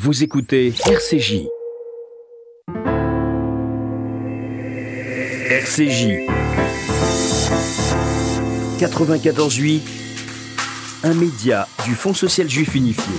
[0.00, 1.48] Vous écoutez RCJ.
[5.50, 6.20] RCJ.
[8.78, 9.80] 94.8.
[11.02, 13.12] Un média du Fonds social juif unifié.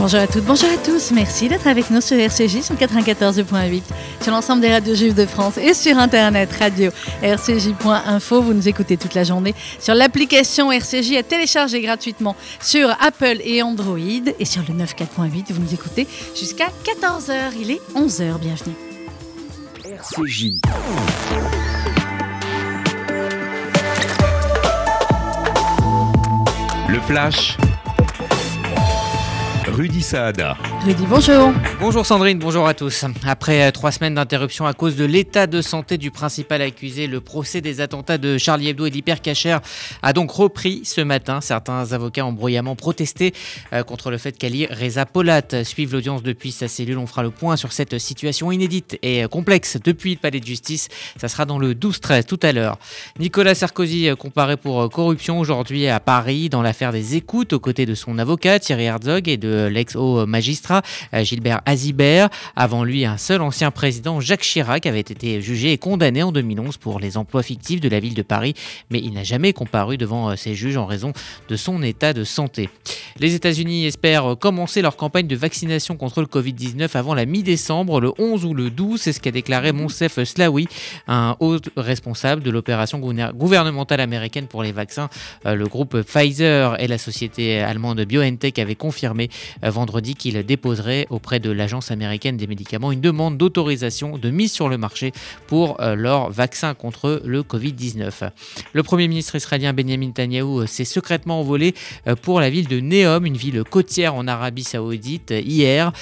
[0.00, 1.10] Bonjour à toutes, bonjour à tous.
[1.10, 3.82] Merci d'être avec nous sur RCJ sur 94.8,
[4.22, 6.90] sur l'ensemble des radios juives de France et sur Internet, radio
[7.22, 8.40] rcj.info.
[8.40, 13.62] Vous nous écoutez toute la journée sur l'application RCJ à télécharger gratuitement sur Apple et
[13.62, 13.98] Android.
[14.38, 17.52] Et sur le 94.8, vous nous écoutez jusqu'à 14h.
[17.60, 18.38] Il est 11h.
[18.38, 18.76] Bienvenue.
[19.84, 20.62] RCJ.
[26.88, 27.58] Le flash.
[29.70, 30.56] Rudy Saada.
[30.82, 31.52] Bonjour.
[31.78, 33.04] Bonjour Sandrine, bonjour à tous.
[33.26, 37.20] Après euh, trois semaines d'interruption à cause de l'état de santé du principal accusé, le
[37.20, 39.58] procès des attentats de Charlie Hebdo et d'Hypercacher
[40.02, 41.42] a donc repris ce matin.
[41.42, 43.34] Certains avocats ont bruyamment protesté
[43.74, 46.96] euh, contre le fait qu'Ali Reza Polat suive l'audience depuis sa cellule.
[46.96, 50.46] On fera le point sur cette situation inédite et euh, complexe depuis le palais de
[50.46, 50.88] justice.
[51.20, 52.78] Ça sera dans le 12-13 tout à l'heure.
[53.18, 57.94] Nicolas Sarkozy comparé pour corruption aujourd'hui à Paris dans l'affaire des écoutes aux côtés de
[57.94, 62.28] son avocat Thierry Herzog et de l'ex-haut magistrat euh, Gilbert Azibert.
[62.56, 66.76] Avant lui, un seul ancien président, Jacques Chirac, avait été jugé et condamné en 2011
[66.76, 68.54] pour les emplois fictifs de la ville de Paris,
[68.90, 71.12] mais il n'a jamais comparu devant ses euh, juges en raison
[71.48, 72.68] de son état de santé.
[73.18, 78.12] Les États-Unis espèrent commencer leur campagne de vaccination contre le Covid-19 avant la mi-décembre, le
[78.18, 80.68] 11 ou le 12, c'est ce qu'a déclaré Monsef Slaoui,
[81.08, 85.08] un haut responsable de l'opération gouvernementale américaine pour les vaccins.
[85.46, 89.28] Euh, le groupe Pfizer et la société allemande BioNTech avaient confirmé
[89.62, 94.68] vendredi qu'ils déposeraient auprès de l'Agence américaine des médicaments une demande d'autorisation de mise sur
[94.68, 95.12] le marché
[95.46, 98.30] pour euh, leur vaccin contre le Covid-19.
[98.74, 101.74] Le Premier ministre israélien Benjamin Netanyahu euh, s'est secrètement envolé
[102.06, 105.92] euh, pour la ville de Neom, une ville côtière en Arabie saoudite, hier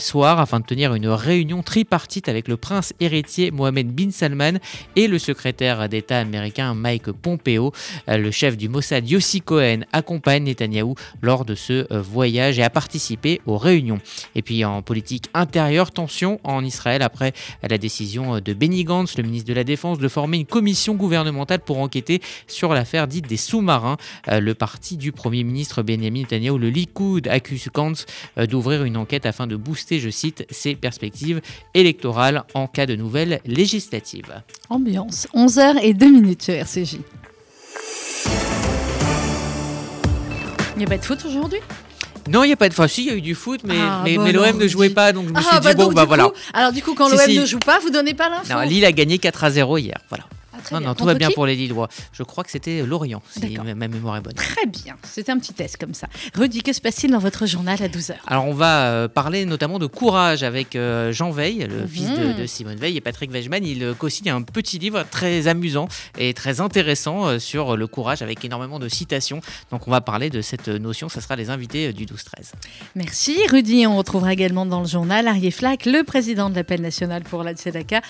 [0.00, 4.58] soir afin de tenir une réunion tripartite avec le prince héritier Mohamed bin Salman
[4.96, 7.72] et le secrétaire d'État américain Mike Pompeo.
[8.08, 13.40] Le chef du Mossad Yossi Cohen accompagne Netanyahou lors de ce voyage et a participé
[13.46, 13.98] aux réunions.
[14.34, 17.32] Et puis en politique intérieure, tension en Israël après
[17.68, 21.60] la décision de Benny Gantz, le ministre de la Défense, de former une commission gouvernementale
[21.60, 23.96] pour enquêter sur l'affaire dite des sous-marins.
[24.28, 28.06] Euh, le parti du Premier ministre Benjamin Netanyahu, le Likoud, accuse Gantz
[28.38, 31.40] euh, d'ouvrir une enquête afin de booster, je cite, ses perspectives
[31.74, 34.42] électorales en cas de nouvelles législatives.
[34.68, 36.98] Ambiance, 11h et 2 minutes sur RCJ.
[40.74, 41.58] Il n'y a pas de foot aujourd'hui?
[42.28, 42.74] Non, il n'y a pas de.
[42.74, 45.12] Enfin, si, il y a eu du foot, mais, ah, mais, l'OM ne jouait pas,
[45.12, 46.30] donc je me suis ah, dit, bah bon, bah voilà.
[46.52, 48.92] alors, du coup, quand l'OM ne joue pas, vous donnez pas l'info Non, Lille a
[48.92, 49.98] gagné 4 à 0 hier.
[50.08, 50.24] Voilà.
[50.70, 51.88] Ah, non, non, tout va bien pour les Lillois.
[52.12, 54.34] Je crois que c'était Lorient, si ma mémoire est bonne.
[54.34, 56.08] Très bien, c'était un petit test comme ça.
[56.34, 59.78] Rudy, que se passe-t-il dans votre journal à 12h Alors, on va euh, parler notamment
[59.78, 61.88] de courage avec euh, Jean Veil, le mhm.
[61.88, 63.64] fils de, Simone Veil et Patrick Weijman.
[63.64, 65.88] Il euh, co-signe un petit livre très amusant
[66.18, 69.40] et très intéressant sur le courage avec énormément de citations.
[69.70, 71.08] Donc, on va parler de cette notion.
[71.08, 72.52] Ça sera les invités du 12-13.
[72.94, 73.86] Merci, Rudy.
[73.86, 77.54] On retrouvera également dans le journal Arié Flack, le président de l'appel national pour la
[77.54, 78.02] Tzedaka,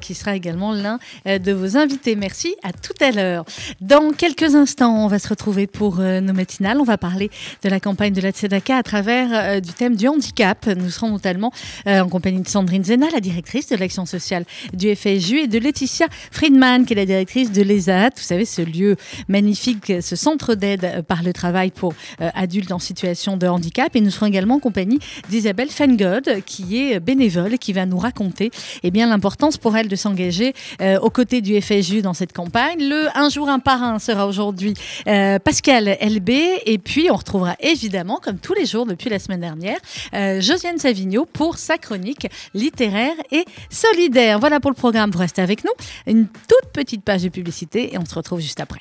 [0.00, 2.14] qui sera également l'un de vos invités.
[2.14, 3.44] Merci à tout à l'heure.
[3.80, 6.78] Dans quelques instants, on va se retrouver pour euh, nos matinales.
[6.78, 7.30] On va parler
[7.64, 10.66] de la campagne de la Tzedaka à travers euh, du thème du handicap.
[10.66, 11.52] Nous serons notamment
[11.86, 15.58] euh, en compagnie de Sandrine Zena, la directrice de l'action sociale du FSU, et de
[15.58, 18.10] Laetitia Friedman, qui est la directrice de l'ESAT.
[18.16, 18.96] Vous savez, ce lieu
[19.28, 23.96] magnifique, ce centre d'aide par le travail pour adultes en situation de handicap.
[23.96, 24.98] Et nous serons également en compagnie
[25.30, 28.50] d'Isabelle Fengod, qui est bénévole qui va nous raconter
[28.82, 30.52] eh bien, l'importance pour elle de s'engager
[31.00, 31.69] aux côtés du FSU
[32.02, 32.80] dans cette campagne.
[32.80, 34.74] Le Un jour un parrain sera aujourd'hui
[35.06, 36.28] euh, Pascal LB.
[36.66, 39.78] Et puis, on retrouvera évidemment, comme tous les jours depuis la semaine dernière,
[40.14, 44.40] euh, Josiane Savigno pour sa chronique littéraire et solidaire.
[44.40, 45.12] Voilà pour le programme.
[45.12, 45.70] Vous restez avec nous.
[46.08, 48.80] Une toute petite page de publicité et on se retrouve juste après.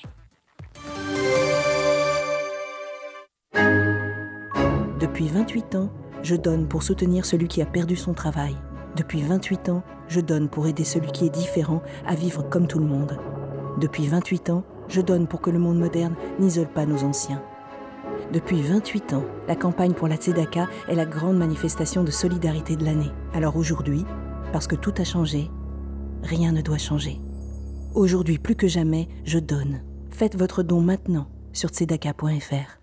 [4.99, 5.91] Depuis 28 ans,
[6.23, 8.55] je donne pour soutenir celui qui a perdu son travail.
[8.96, 12.80] Depuis 28 ans, je donne pour aider celui qui est différent à vivre comme tout
[12.80, 13.18] le monde.
[13.80, 17.41] Depuis 28 ans, je donne pour que le monde moderne n'isole pas nos anciens.
[18.34, 22.86] Depuis 28 ans, la campagne pour la Tzedaka est la grande manifestation de solidarité de
[22.86, 23.12] l'année.
[23.34, 24.06] Alors aujourd'hui,
[24.52, 25.50] parce que tout a changé,
[26.24, 27.20] rien ne doit changer.
[27.96, 29.82] Aujourd'hui plus que jamais, je donne.
[30.12, 32.78] Faites votre don maintenant sur tzedaka.fr.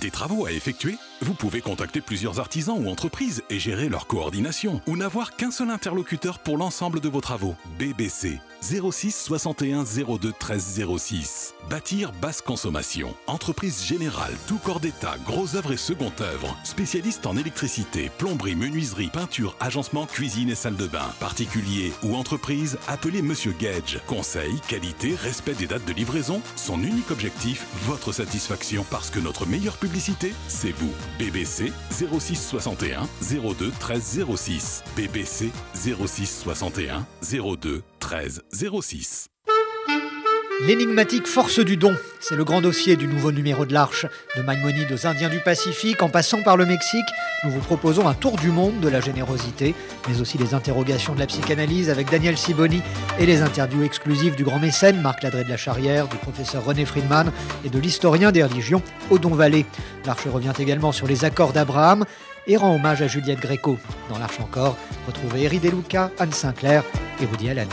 [0.00, 4.80] Des travaux à effectuer Vous pouvez contacter plusieurs artisans ou entreprises et gérer leur coordination,
[4.86, 7.56] ou n'avoir qu'un seul interlocuteur pour l'ensemble de vos travaux.
[7.78, 11.54] BBC 06 61 02 13 06.
[11.70, 13.14] Bâtir basse consommation.
[13.26, 16.56] Entreprise générale, tout corps d'État, gros œuvre et second œuvre.
[16.64, 21.08] Spécialiste en électricité, plomberie, menuiserie, peinture, agencement, cuisine et salle de bain.
[21.20, 24.00] Particulier ou entreprise, appelez Monsieur Gage.
[24.06, 26.42] Conseil, qualité, respect des dates de livraison.
[26.56, 28.84] Son unique objectif, votre satisfaction.
[28.90, 30.92] Parce que notre meilleure publicité, c'est vous.
[31.18, 34.82] BBC 06 61 02 13 06.
[34.96, 39.28] BBC 06 61 02 13 06.
[40.66, 44.06] L'énigmatique force du don, c'est le grand dossier du nouveau numéro de l'Arche.
[44.36, 47.04] De Maïmonide aux Indiens du Pacifique, en passant par le Mexique,
[47.44, 49.74] nous vous proposons un tour du monde de la générosité,
[50.08, 52.82] mais aussi les interrogations de la psychanalyse avec Daniel Siboni
[53.18, 56.84] et les interviews exclusives du grand mécène Marc Ladré de la Charrière, du professeur René
[56.86, 57.30] Friedman
[57.64, 59.66] et de l'historien des religions Odon Vallée.
[60.06, 62.04] L'Arche revient également sur les accords d'Abraham
[62.46, 63.78] et rend hommage à Juliette Gréco.
[64.08, 66.82] Dans l'Arche encore, retrouvez Eri Deluca, Anne Sinclair
[67.20, 67.70] et Rudy Alani.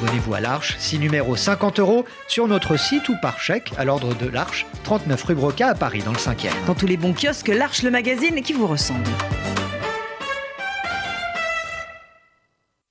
[0.00, 4.14] Abonnez-vous à l'Arche, 6 numéros 50 euros, sur notre site ou par chèque à l'ordre
[4.14, 6.48] de l'Arche, 39 rue Broca à Paris, dans le 5e.
[6.66, 9.04] Dans tous les bons kiosques, l'Arche, le magazine qui vous ressemble.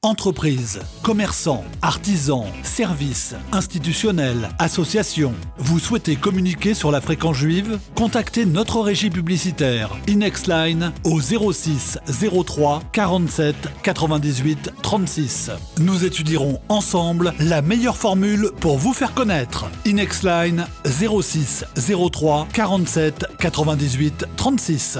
[0.02, 5.34] Entreprises, commerçants, artisans, services, institutionnels, associations.
[5.58, 7.78] Vous souhaitez communiquer sur la fréquence juive?
[7.96, 12.00] Contactez notre régie publicitaire Inexline au 06
[12.46, 15.52] 03 47 98 36.
[15.80, 19.66] Nous étudierons ensemble la meilleure formule pour vous faire connaître.
[19.84, 21.66] Inexline 06
[22.10, 25.00] 03 47 98 36.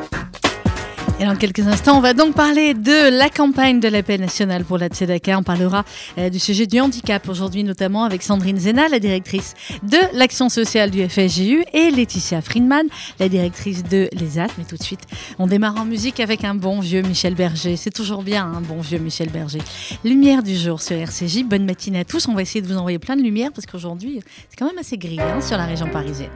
[1.21, 4.65] Et dans quelques instants, on va donc parler de la campagne de la paix nationale
[4.65, 5.37] pour la Tzedaka.
[5.37, 5.85] On parlera
[6.17, 9.53] euh, du sujet du handicap aujourd'hui, notamment avec Sandrine Zena, la directrice
[9.83, 12.87] de l'action sociale du FSJU, et Laetitia Friedman,
[13.19, 14.47] la directrice de l'ESAT.
[14.57, 15.01] Mais tout de suite,
[15.37, 17.77] on démarre en musique avec un bon vieux Michel Berger.
[17.77, 19.61] C'est toujours bien un bon vieux Michel Berger.
[20.03, 21.43] Lumière du jour sur RCJ.
[21.43, 22.27] Bonne matinée à tous.
[22.29, 24.97] On va essayer de vous envoyer plein de lumière parce qu'aujourd'hui, c'est quand même assez
[24.97, 26.31] gris hein, sur la région parisienne.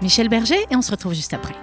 [0.00, 1.54] Michel Berger, et on se retrouve juste après.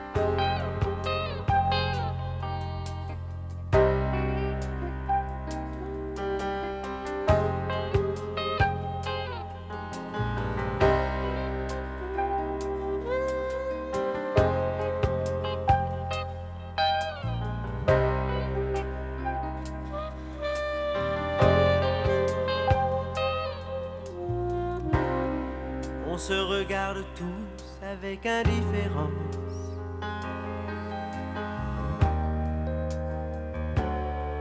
[27.84, 29.12] Avec indifférence.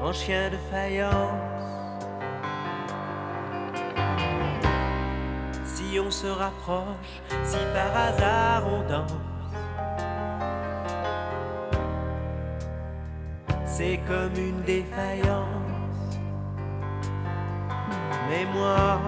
[0.02, 1.60] En chien de faïence.
[5.64, 9.12] Si on se rapproche, si par hasard on danse.
[13.66, 15.46] C'est comme une défaillance.
[18.28, 19.00] Mais moi,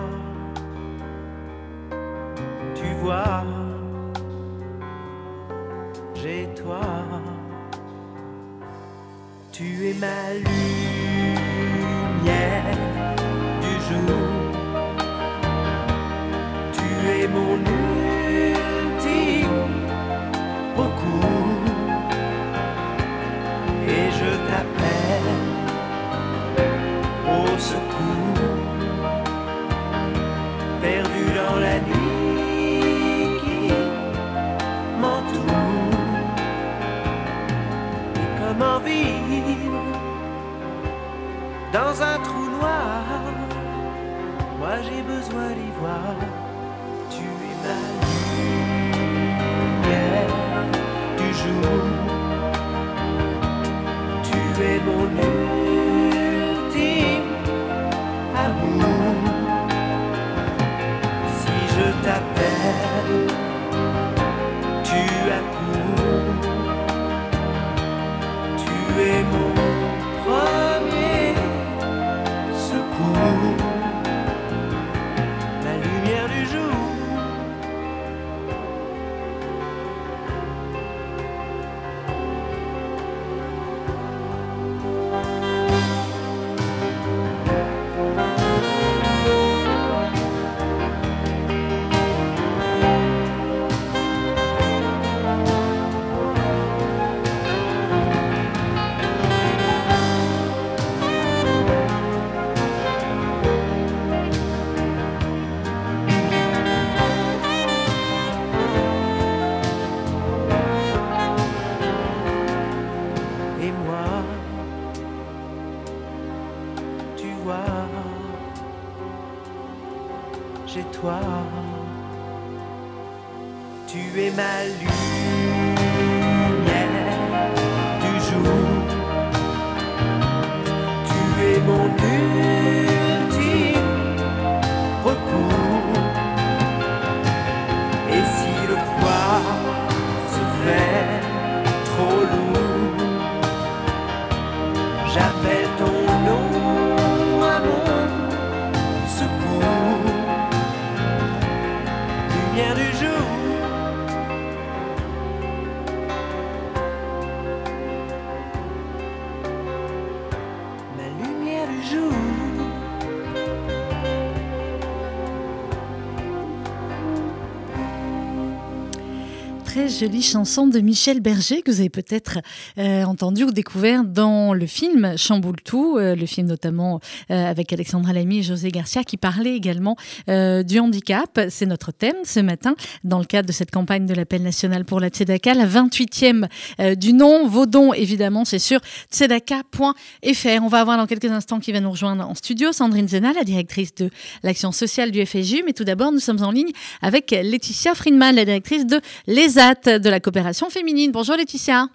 [169.99, 172.39] jolie chanson de Michel Berger que vous avez peut-être
[172.79, 177.73] euh, entendu ou découvert dans le film Chamboule tout, euh, le film notamment euh, avec
[177.73, 179.97] Alexandra Lamy et José Garcia qui parlait également
[180.29, 181.41] euh, du handicap.
[181.51, 184.99] C'est notre thème ce matin dans le cadre de cette campagne de l'appel national pour
[184.99, 186.47] la Tzedaka, la 28e
[186.81, 187.47] euh, du nom.
[187.47, 188.81] Vos dons, évidemment, c'est sur
[189.11, 190.63] tzedaka.fr.
[190.63, 193.45] On va avoir dans quelques instants qui va nous rejoindre en studio Sandrine Zena, la
[193.45, 194.11] directrice de
[194.43, 195.65] l'action sociale du FSJU.
[195.67, 196.71] Mais tout d'abord, nous sommes en ligne
[197.03, 201.13] avec Laetitia Friedman, la directrice de l'ESAT, de la coopération féminine.
[201.13, 201.87] Bonjour Laetitia.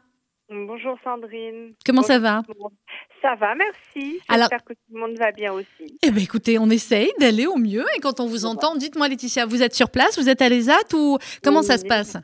[0.50, 1.74] Bonjour Sandrine.
[1.86, 2.42] Comment ça va.
[3.22, 4.20] Ça va, merci.
[4.30, 5.98] Alors- J'espère que tout le monde va bien aussi.
[6.04, 7.86] Eh bien, écoutez, on essaye d'aller au mieux.
[7.98, 10.94] Et quand on vous entend, dites-moi, Laetitia, vous êtes sur place, vous êtes à l'ESAT
[10.94, 12.16] ou comment ça se passe?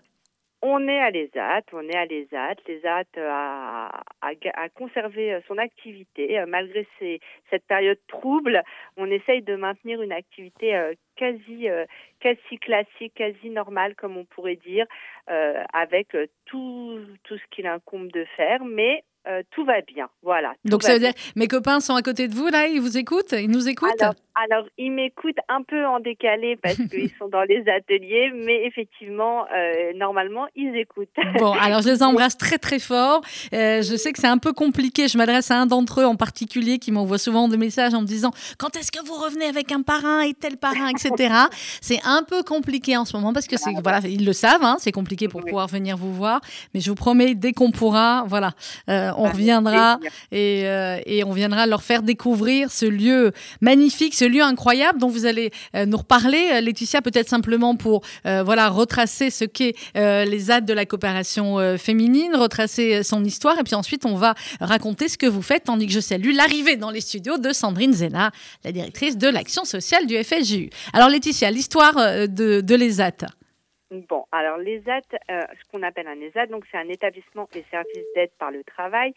[0.66, 2.56] On est à l'ESAT, on est à l'ESAT.
[2.70, 8.64] L'ESAT a, a, conservé euh, son activité euh, malgré ces- cette période trouble.
[8.96, 11.84] On essaye de maintenir une activité euh, quasi, euh,
[12.22, 14.86] quasi classique, quasi normale, comme on pourrait dire,
[15.30, 16.16] euh, avec
[16.46, 19.04] tout, tout ce qu'il incombe de faire, mais
[19.52, 20.10] tout va bien.
[20.22, 20.54] Voilà.
[20.66, 21.12] Donc, ça veut bien.
[21.12, 24.02] dire, mes copains sont à côté de vous, là, ils vous écoutent Ils nous écoutent?
[24.02, 28.66] Alors, alors, ils m'écoutent un peu en décalé parce qu'ils sont dans les ateliers, mais
[28.66, 31.10] effectivement, euh, normalement, ils écoutent.
[31.38, 33.22] Bon, alors je les embrasse très très fort.
[33.54, 35.08] Euh, je sais que c'est un peu compliqué.
[35.08, 38.08] Je m'adresse à un d'entre eux en particulier qui m'envoie souvent des messages en me
[38.08, 41.34] disant quand est-ce que vous revenez avec un parrain et tel parrain, etc.
[41.82, 44.78] c'est un peu compliqué en ce moment parce que c'est voilà, ils le savent, hein,
[44.80, 45.50] c'est compliqué pour Oui.
[45.50, 46.42] pouvoir venir vous voir.
[46.74, 48.52] Mais je vous promets, dès qu'on pourra, voilà,
[48.90, 50.00] euh, on reviendra
[50.32, 55.10] et, euh, et on viendra leur faire découvrir ce lieu magnifique, ce lieu incroyable dont
[55.10, 59.76] vous allez euh, nous reparler, Euh, Laetitia, peut-être simplement pour euh, voilà retracer ce qu'est
[59.96, 65.08] les aides de la coopération féminine, retracer son histoire, et puis ensuite on va raconter
[65.08, 68.32] ce que vous faites, tandis que je salue l'arrivée dans les studios de Sandrine Zena,
[68.64, 70.70] la directrice de l'action sociale du FSJU.
[70.94, 73.28] Alors Laetitia, l'histoire de, de l'ESAT.
[73.94, 78.06] Bon, alors l'ESAT, euh, ce qu'on appelle un ESAT, donc c'est un établissement et service
[78.16, 79.14] d'aide par le travail.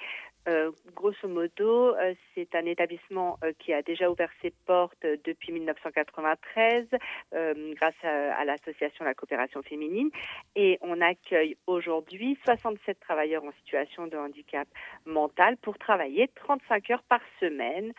[0.49, 6.89] Euh, grosso modo, euh, c'est un établissement qui a déjà ouvert ses portes depuis 1993
[7.33, 10.11] euh, grâce à, à l'association La Coopération Féminine
[10.55, 14.69] et on accueille aujourd'hui 67 travailleurs en situation de handicap
[15.07, 17.95] mental pour travailler 35 heures par semaine.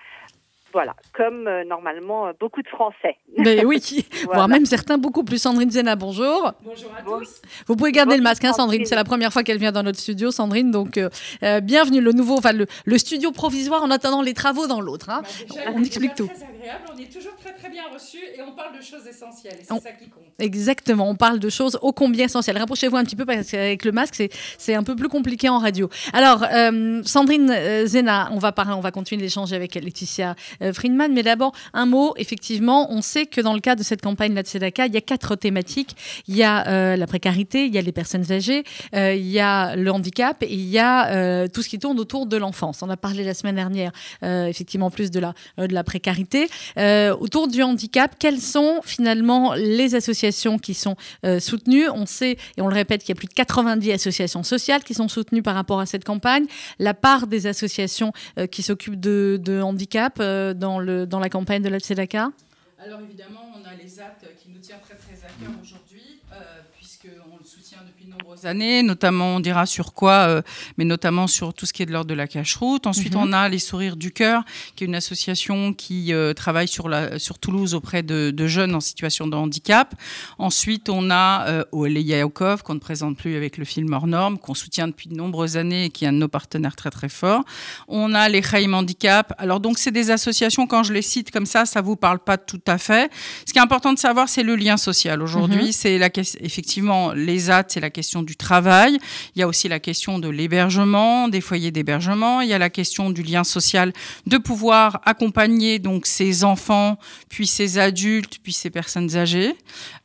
[0.73, 3.15] Voilà, comme euh, normalement euh, beaucoup de Français.
[3.37, 3.81] Mais oui,
[4.25, 4.33] Voilà.
[4.35, 5.37] voire même certains beaucoup plus.
[5.41, 6.51] Sandrine Zena, bonjour.
[6.63, 7.19] Bonjour à Bon.
[7.19, 7.41] tous.
[7.67, 8.85] Vous pouvez garder le masque, hein, Sandrine.
[8.85, 10.69] C'est la première fois qu'elle vient dans notre studio, Sandrine.
[10.71, 12.01] Donc, euh, bienvenue.
[12.01, 15.09] Le nouveau, enfin, le, le studio provisoire en attendant les travaux dans l'autre.
[15.09, 15.21] hein.
[15.23, 16.27] Bah, déjà, on explique déjà tout.
[16.27, 19.57] Très agréable, on est toujours très très bien reçus et on parle de choses essentielles.
[19.61, 20.23] C'est ça qui compte.
[20.39, 21.09] Exactement.
[21.09, 22.57] On parle de choses ô combien essentielles.
[22.57, 24.21] Rapprochez-vous un petit peu parce qu'avec le masque,
[24.57, 25.89] c'est, un peu plus compliqué en radio.
[26.13, 30.35] Alors, euh, Sandrine euh, Zena, on va parler, on va continuer d'échanger avec Laetitia
[30.73, 31.13] Friedman.
[31.13, 32.13] Mais d'abord, un mot.
[32.17, 35.01] Effectivement, on sait que dans le cadre de cette campagne La Tzedaka, il y a
[35.01, 35.95] quatre thématiques.
[36.27, 38.63] Il y a euh, la précarité, il y a les personnes âgées,
[38.95, 41.99] euh, il y a le handicap et il y a euh, tout ce qui tourne
[41.99, 42.81] autour de l'enfance.
[42.81, 43.91] On a parlé la semaine dernière,
[44.23, 46.47] euh, effectivement, plus de la, euh, de la précarité.
[46.77, 50.95] Euh, autour du handicap, quelles sont finalement les associations qui sont
[51.25, 51.89] euh, soutenues?
[51.89, 54.93] On sait, et on le répète, qu'il y a plus de 90 associations sociales qui
[54.93, 56.45] sont soutenues par rapport à cette campagne.
[56.79, 61.69] La part des associations euh, qui s'occupent de, de handicap euh, dans, la campagne de
[61.69, 62.31] la Tzedaka
[62.79, 66.35] Alors évidemment, on a les actes qui nous tient très très à cœur aujourd'hui, euh,
[66.73, 70.41] puisqu'on le soutient depuis de nombreuses années, notamment on dira sur quoi, euh,
[70.77, 72.87] mais notamment sur tout ce qui est de l'ordre de la cache-route.
[72.87, 73.21] Ensuite, Mhm.
[73.21, 74.43] on a les Sourires du Cœur,
[74.75, 78.75] qui est une association qui euh, travaille sur, la, sur Toulouse auprès de, de jeunes
[78.75, 79.93] en situation de handicap.
[80.37, 84.37] Ensuite, on a euh, Olé Yaokov, qu'on ne présente plus avec le film Hors Norme,
[84.37, 87.09] qu'on soutient depuis de nombreuses années et qui est un de nos partenaires très très
[87.09, 87.43] forts.
[87.89, 89.33] On a les Chaim Handicap.
[89.37, 92.37] Alors donc, c'est des associations, quand je les cite comme ça, ça vous parle pas
[92.37, 93.11] tout à fait.
[93.45, 95.21] Ce qui est important de savoir, c'est le lien social.
[95.21, 95.71] Aujourd'hui, Mhm.
[95.73, 96.09] c'est la,
[96.39, 98.99] effectivement, les AT, c'est la question du travail.
[99.35, 102.41] Il y a aussi la question de l'hébergement, des foyers d'hébergement.
[102.41, 103.91] Il y a la question du lien social,
[104.27, 109.55] de pouvoir accompagner donc ces enfants, puis ces adultes, puis ces personnes âgées,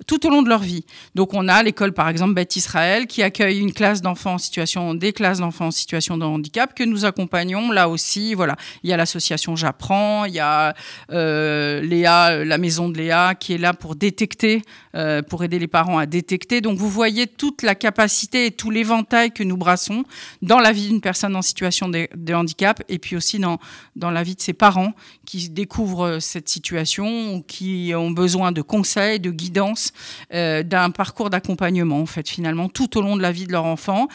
[0.07, 0.87] tout au long de leur vie.
[1.15, 4.95] Donc, on a l'école, par exemple, Beth Israël, qui accueille une classe d'enfants en situation,
[4.95, 7.71] des classes d'enfants en situation de handicap que nous accompagnons.
[7.73, 10.75] Là aussi, voilà, il y a l'association J'apprends, il y a
[11.11, 14.63] euh, Léa, la maison de Léa, qui est là pour détecter,
[14.95, 16.61] euh, pour aider les parents à détecter.
[16.61, 20.05] Donc, vous voyez toute la capacité et tout l'éventail que nous brassons
[20.43, 23.59] dans la vie d'une personne en situation de, handicap et puis aussi dans,
[23.97, 24.93] dans la vie de ses parents
[25.27, 29.93] qui découvrent cette situation ou qui ont besoin de conseils, de guidance,
[30.35, 33.65] euh, d'un parcours d'accompagnement, en fait, finalement, tout au long de la vie de leur
[33.65, 34.09] enfant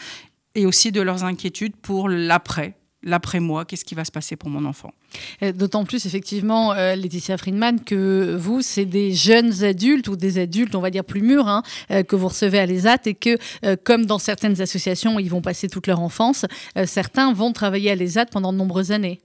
[0.54, 4.64] et aussi de leurs inquiétudes pour l'après, l'après-moi, qu'est-ce qui va se passer pour mon
[4.64, 4.92] enfant.
[5.40, 10.74] D'autant plus, effectivement, euh, Laetitia Friedman, que vous, c'est des jeunes adultes ou des adultes,
[10.74, 13.76] on va dire plus mûrs, hein, euh, que vous recevez à l'ESAT et que, euh,
[13.82, 16.46] comme dans certaines associations, ils vont passer toute leur enfance,
[16.76, 19.18] euh, certains vont travailler à l'ESAT pendant de nombreuses années.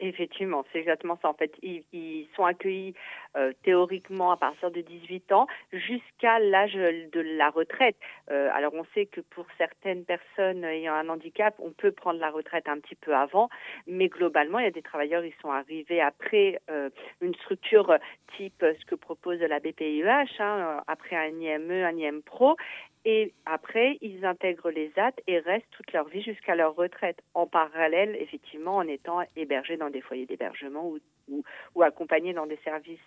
[0.00, 1.28] Effectivement, c'est exactement ça.
[1.28, 2.94] En fait, ils sont accueillis
[3.36, 7.96] euh, théoriquement à partir de 18 ans jusqu'à l'âge de la retraite.
[8.30, 12.30] Euh, alors, on sait que pour certaines personnes ayant un handicap, on peut prendre la
[12.30, 13.48] retraite un petit peu avant,
[13.86, 17.96] mais globalement, il y a des travailleurs qui sont arrivés après euh, une structure
[18.36, 22.56] type ce que propose la BPIEH, hein, après un IME, un IM Pro,
[23.04, 27.46] et après, ils intègrent les AT et restent toute leur vie jusqu'à leur retraite, en
[27.46, 30.98] parallèle, effectivement, en étant hébergés dans des foyers d'hébergement ou,
[31.28, 31.42] ou,
[31.74, 33.00] ou, accompagnés dans des services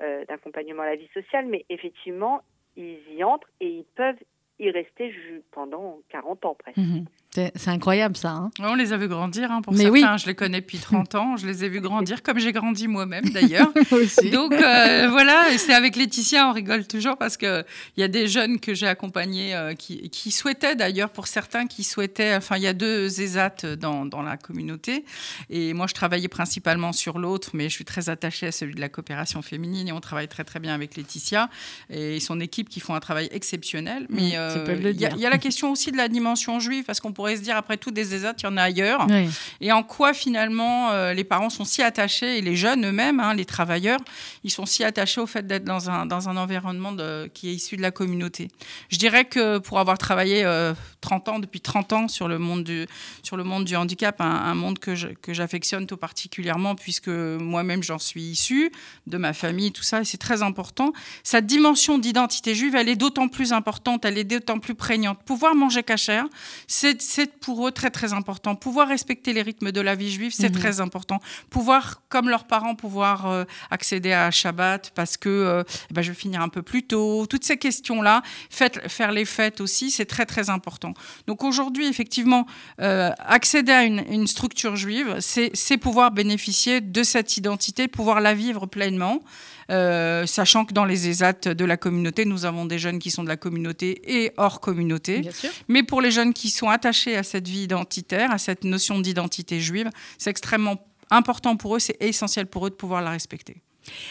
[0.00, 1.46] d'accompagnement à la vie sociale.
[1.46, 2.42] Mais effectivement,
[2.76, 4.18] ils y entrent et ils peuvent
[4.58, 5.14] y rester
[5.52, 6.78] pendant 40 ans presque.
[6.78, 7.06] Mmh.
[7.34, 8.30] C'est incroyable ça.
[8.30, 10.14] Hein on les a vus grandir hein, pour Mais certains.
[10.14, 10.18] Oui.
[10.18, 11.36] Je les connais depuis 30 ans.
[11.36, 13.70] Je les ai vus grandir comme j'ai grandi moi-même d'ailleurs.
[14.32, 17.64] Donc euh, voilà, c'est avec Laetitia, on rigole toujours parce qu'il
[17.98, 21.84] y a des jeunes que j'ai accompagnés euh, qui, qui, souhaitaient d'ailleurs, pour certains qui
[21.84, 25.04] souhaitaient, enfin il y a deux ESAT dans, dans la communauté.
[25.50, 28.80] Et moi je travaillais principalement sur l'autre, mais je suis très attachée à celui de
[28.80, 31.50] la coopération féminine et on travaille très très bien avec Laetitia
[31.90, 34.06] et son équipe qui font un travail exceptionnel.
[34.08, 37.12] Mais euh, il y, y, a la question aussi de la dimension juive parce qu'on
[37.18, 39.04] pourrait se dire après tout des ESAT, il y en a ailleurs.
[39.10, 39.28] Oui.
[39.60, 43.34] Et en quoi finalement euh, les parents sont si attachés, et les jeunes eux-mêmes, hein,
[43.34, 43.98] les travailleurs,
[44.44, 47.54] ils sont si attachés au fait d'être dans un, dans un environnement de, qui est
[47.54, 48.46] issu de la communauté?
[48.88, 52.62] Je dirais que pour avoir travaillé euh, 30 ans, depuis 30 ans sur le monde
[52.62, 52.86] du,
[53.24, 54.94] sur le monde du handicap, un, un monde que
[55.32, 58.70] j'affectionne tout particulièrement puisque moi-même j'en suis issue,
[59.08, 60.92] de ma famille, tout ça, et c'est très important.
[61.24, 65.18] Cette dimension d'identité juive, elle est d'autant plus importante, elle est d'autant plus prégnante.
[65.24, 66.26] Pouvoir manger cachère,
[66.68, 67.07] c'est
[67.40, 68.54] pour eux très très important.
[68.54, 70.58] Pouvoir respecter les rythmes de la vie juive, c'est mmh.
[70.58, 71.20] très important.
[71.50, 76.18] Pouvoir, comme leurs parents, pouvoir euh, accéder à Shabbat parce que euh, ben, je vais
[76.18, 77.26] finir un peu plus tôt.
[77.26, 80.94] Toutes ces questions-là, faire les fêtes aussi, c'est très très important.
[81.26, 82.46] Donc aujourd'hui, effectivement,
[82.80, 88.34] euh, accéder à une, une structure juive, c'est pouvoir bénéficier de cette identité, pouvoir la
[88.34, 89.22] vivre pleinement.
[89.70, 93.22] Euh, sachant que dans les ESAT de la communauté, nous avons des jeunes qui sont
[93.22, 95.28] de la communauté et hors communauté.
[95.68, 99.60] Mais pour les jeunes qui sont attachés à cette vie identitaire, à cette notion d'identité
[99.60, 103.62] juive, c'est extrêmement important pour eux, c'est essentiel pour eux de pouvoir la respecter.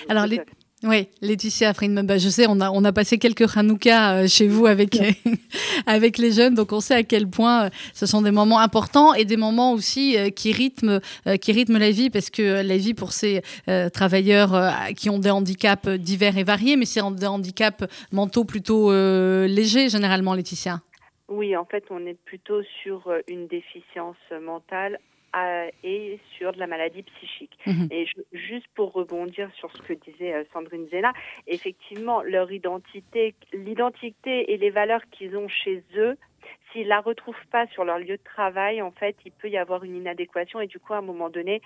[0.10, 0.41] Alors, les,
[0.83, 4.47] oui, Laetitia Friedman, bah, je sais, on a, on a passé quelques Hanouka euh, chez
[4.47, 4.95] vous avec,
[5.87, 9.15] avec les jeunes, donc on sait à quel point euh, ce sont des moments importants
[9.15, 10.99] et des moments aussi euh, qui, rythment,
[11.41, 15.17] qui rythment la vie, parce que la vie pour ces euh, travailleurs euh, qui ont
[15.17, 20.81] des handicaps divers et variés, mais c'est des handicaps mentaux plutôt légers généralement, Laetitia.
[21.27, 24.99] Oui, en fait, on est plutôt sur une déficience mentale
[25.84, 27.58] et sur de la maladie psychique.
[27.65, 27.88] Mmh.
[27.91, 31.13] Et je, juste pour rebondir sur ce que disait euh, Sandrine Zena,
[31.47, 36.17] effectivement, leur identité, l'identité et les valeurs qu'ils ont chez eux,
[36.71, 39.84] s'ils la retrouvent pas sur leur lieu de travail, en fait, il peut y avoir
[39.84, 41.62] une inadéquation et du coup, à un moment donné,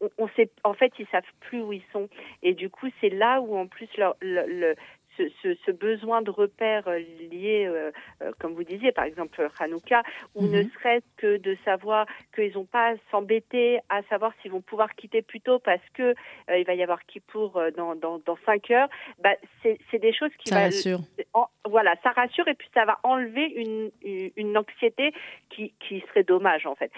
[0.00, 2.08] on, on sait, en fait, ils savent plus où ils sont.
[2.42, 4.74] Et du coup, c'est là où, en plus, leur, le, le,
[5.18, 6.88] ce, ce, ce, besoin de repères
[7.30, 7.90] liés, euh,
[8.22, 10.02] euh, comme vous disiez, par exemple Hanouka,
[10.34, 10.64] ou mm -hmm.
[10.64, 14.90] ne serait-ce que de savoir qu'ils n'ont pas à s'embêter à savoir s'ils vont pouvoir
[14.94, 16.06] quitter plus tôt parce que
[16.50, 18.90] euh, il va y avoir Kippour dans, dans, dans 5 heures,
[19.22, 21.00] bah, c'est des choses qui ça va, rassure.
[21.34, 25.06] En, voilà, ça rassure et puis ça va enlever une, une, une anxiété
[25.50, 26.90] qui, qui serait dommage en fait.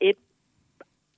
[0.00, 0.16] Et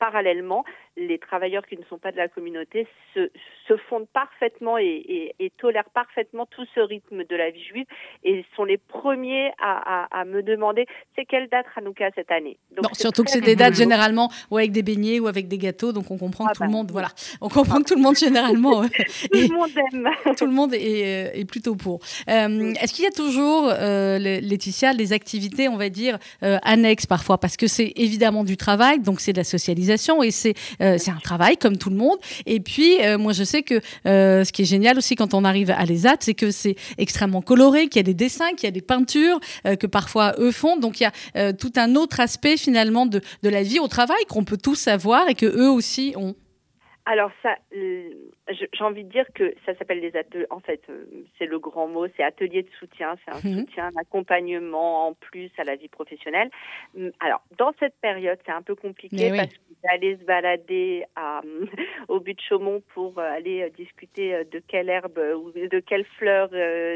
[0.00, 0.64] parallèlement,
[1.00, 3.30] les travailleurs qui ne sont pas de la communauté se,
[3.66, 7.86] se fondent parfaitement et, et, et, tolèrent parfaitement tout ce rythme de la vie juive
[8.22, 10.86] et sont les premiers à, à, à me demander
[11.16, 12.58] c'est quelle date Hanouka cette année?
[12.70, 15.58] Donc, non, surtout que c'est des dates généralement ou avec des beignets ou avec des
[15.58, 17.08] gâteaux, donc on comprend que ah tout bah, le monde, voilà,
[17.40, 18.88] on comprend que tout le monde généralement, tout
[19.32, 22.00] le monde aime, tout le monde est, est plutôt pour.
[22.28, 27.06] Euh, Est-ce qu'il y a toujours, euh, Laetitia, des activités, on va dire euh, annexes
[27.06, 30.54] parfois, parce que c'est évidemment du travail, donc c'est de la socialisation et c'est
[30.90, 32.18] euh, c'est un travail comme tout le monde.
[32.46, 35.44] Et puis, euh, moi, je sais que euh, ce qui est génial aussi quand on
[35.44, 38.68] arrive à l'ESAT, c'est que c'est extrêmement coloré, qu'il y a des dessins, qu'il y
[38.68, 40.76] a des peintures que parfois eux font.
[40.76, 44.24] Donc, il y a tout un autre aspect finalement de, de la vie au travail
[44.28, 46.34] qu'on peut tous savoir et que eux aussi ont.
[47.06, 47.56] Alors ça,
[48.52, 50.46] j'ai envie de dire que ça s'appelle des ateliers.
[50.50, 50.82] En fait,
[51.38, 53.60] c'est le grand mot, c'est atelier de soutien, c'est un mmh.
[53.60, 56.50] soutien, un accompagnement en plus à la vie professionnelle.
[57.20, 61.40] Alors dans cette période, c'est un peu compliqué parce que d'aller se balader à,
[62.08, 65.80] au but de Chaumont pour euh, aller euh, discuter euh, de quelle herbe ou de
[65.80, 66.48] quelle fleur,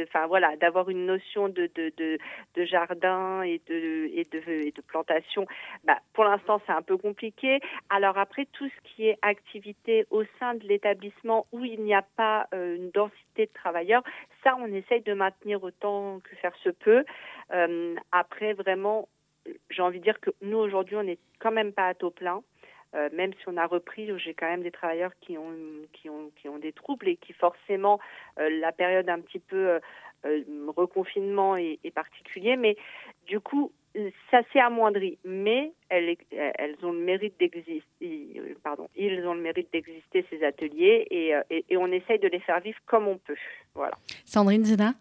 [0.07, 2.19] enfin voilà, d'avoir une notion de, de, de,
[2.55, 5.47] de, jardin et de, et de, et de plantation,
[5.85, 7.61] bah, pour l'instant c'est un peu compliqué.
[7.91, 12.03] Alors après, tout ce qui est activité au sein de l'établissement où il n'y a
[12.03, 14.03] pas une densité de travailleurs,
[14.43, 17.05] ça on essaye de maintenir autant que faire se peut.
[18.13, 19.09] après, vraiment,
[19.71, 22.43] j'ai envie de dire que nous aujourd'hui on n'est quand même pas à taux plein.
[22.95, 25.53] Euh, même si on a repris, j'ai quand même des travailleurs qui ont,
[25.93, 27.99] qui ont, qui ont des troubles et qui forcément,
[28.39, 29.81] euh, la période un petit peu
[30.25, 30.41] euh,
[30.77, 32.57] reconfinement est, est particulier.
[32.57, 32.77] Mais
[33.27, 33.73] du coup,
[34.31, 37.83] ça s'est amoindri, mais elles, elles ont le mérite d'exister.
[38.63, 42.41] Pardon, ils ont le mérite d'exister ces ateliers et, et, et, on essaye de les
[42.41, 43.37] faire vivre comme on peut.
[43.75, 43.97] Voilà.
[44.25, 44.95] Sandrine Zena?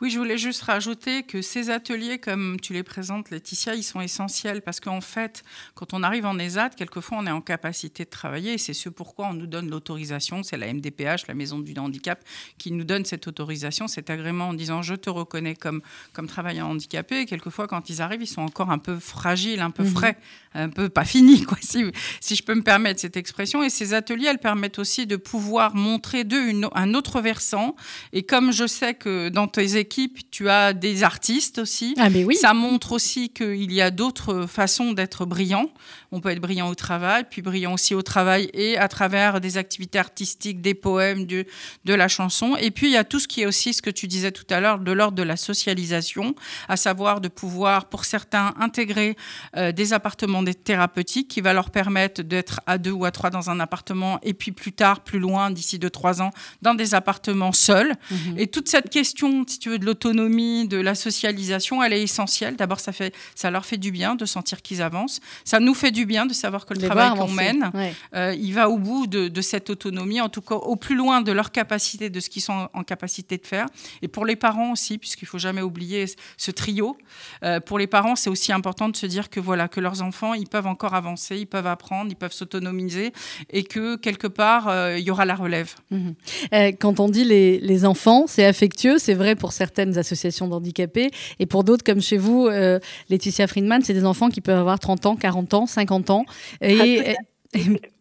[0.00, 4.00] Oui, je voulais juste rajouter que ces ateliers, comme tu les présentes, Laetitia, ils sont
[4.00, 5.42] essentiels parce qu'en fait,
[5.74, 8.88] quand on arrive en ESAT, quelquefois on est en capacité de travailler et c'est ce
[8.88, 10.42] pourquoi on nous donne l'autorisation.
[10.42, 12.22] C'est la MDPH, la Maison du handicap,
[12.56, 16.68] qui nous donne cette autorisation, cet agrément en disant je te reconnais comme, comme travailleur
[16.68, 17.22] handicapé.
[17.22, 19.90] Et quelquefois, quand ils arrivent, ils sont encore un peu fragiles, un peu mhm.
[19.90, 20.16] frais,
[20.54, 21.84] un peu pas finis, quoi, si,
[22.20, 23.62] si, je peux me permettre cette expression.
[23.62, 27.76] Et ces ateliers, elles permettent aussi de pouvoir montrer d'eux un autre versant.
[28.12, 32.34] Et comme je sais que dans tes équipes, tu as des artistes aussi, ah oui.
[32.34, 35.70] ça montre aussi qu'il y a d'autres façons d'être brillant.
[36.12, 39.56] On peut être brillant au travail, puis brillant aussi au travail et à travers des
[39.56, 41.44] activités artistiques, des poèmes, de,
[41.84, 42.56] de la chanson.
[42.56, 44.46] Et puis il y a tout ce qui est aussi ce que tu disais tout
[44.50, 46.34] à l'heure de l'ordre de la socialisation,
[46.68, 49.16] à savoir de pouvoir, pour certains, intégrer
[49.56, 50.19] euh, des appartements
[50.64, 54.34] thérapeutiques qui va leur permettre d'être à deux ou à trois dans un appartement et
[54.34, 56.30] puis plus tard, plus loin, d'ici deux, trois ans,
[56.62, 57.94] dans des appartements seuls.
[58.10, 58.38] Mhm.
[58.38, 62.56] Et toute cette question, si tu veux, de l'autonomie, de la socialisation, elle est essentielle.
[62.56, 65.20] D'abord, ça, fait, ça leur fait du bien de sentir qu'ils avancent.
[65.44, 67.70] Ça nous fait du bien de savoir que le travail qu'on mène,
[68.14, 71.20] euh, il va au bout de, de, cette autonomie, en tout cas au plus loin
[71.22, 73.66] de leur capacité, de ce qu'ils sont en capacité de faire.
[74.02, 76.06] Et pour les parents aussi, puisqu'il faut jamais oublier
[76.36, 76.96] ce trio,
[77.42, 80.09] euh, pour les parents, c'est aussi important de se dire que voilà que leurs enfants,
[80.36, 83.12] ils peuvent encore avancer, ils peuvent apprendre, ils peuvent s'autonomiser,
[83.50, 85.74] et que quelque part, euh, il y aura la relève.
[85.90, 86.14] Mhm.
[86.54, 91.10] Euh, quand on dit les, les enfants, c'est affectueux, c'est vrai pour certaines associations d'handicapés,
[91.38, 94.78] et pour d'autres, comme chez vous, euh, Laetitia Friedman, c'est des enfants qui peuvent avoir
[94.78, 96.24] 30 ans, 40 ans, 50 ans.
[96.60, 97.14] Et,
[97.54, 97.58] ah,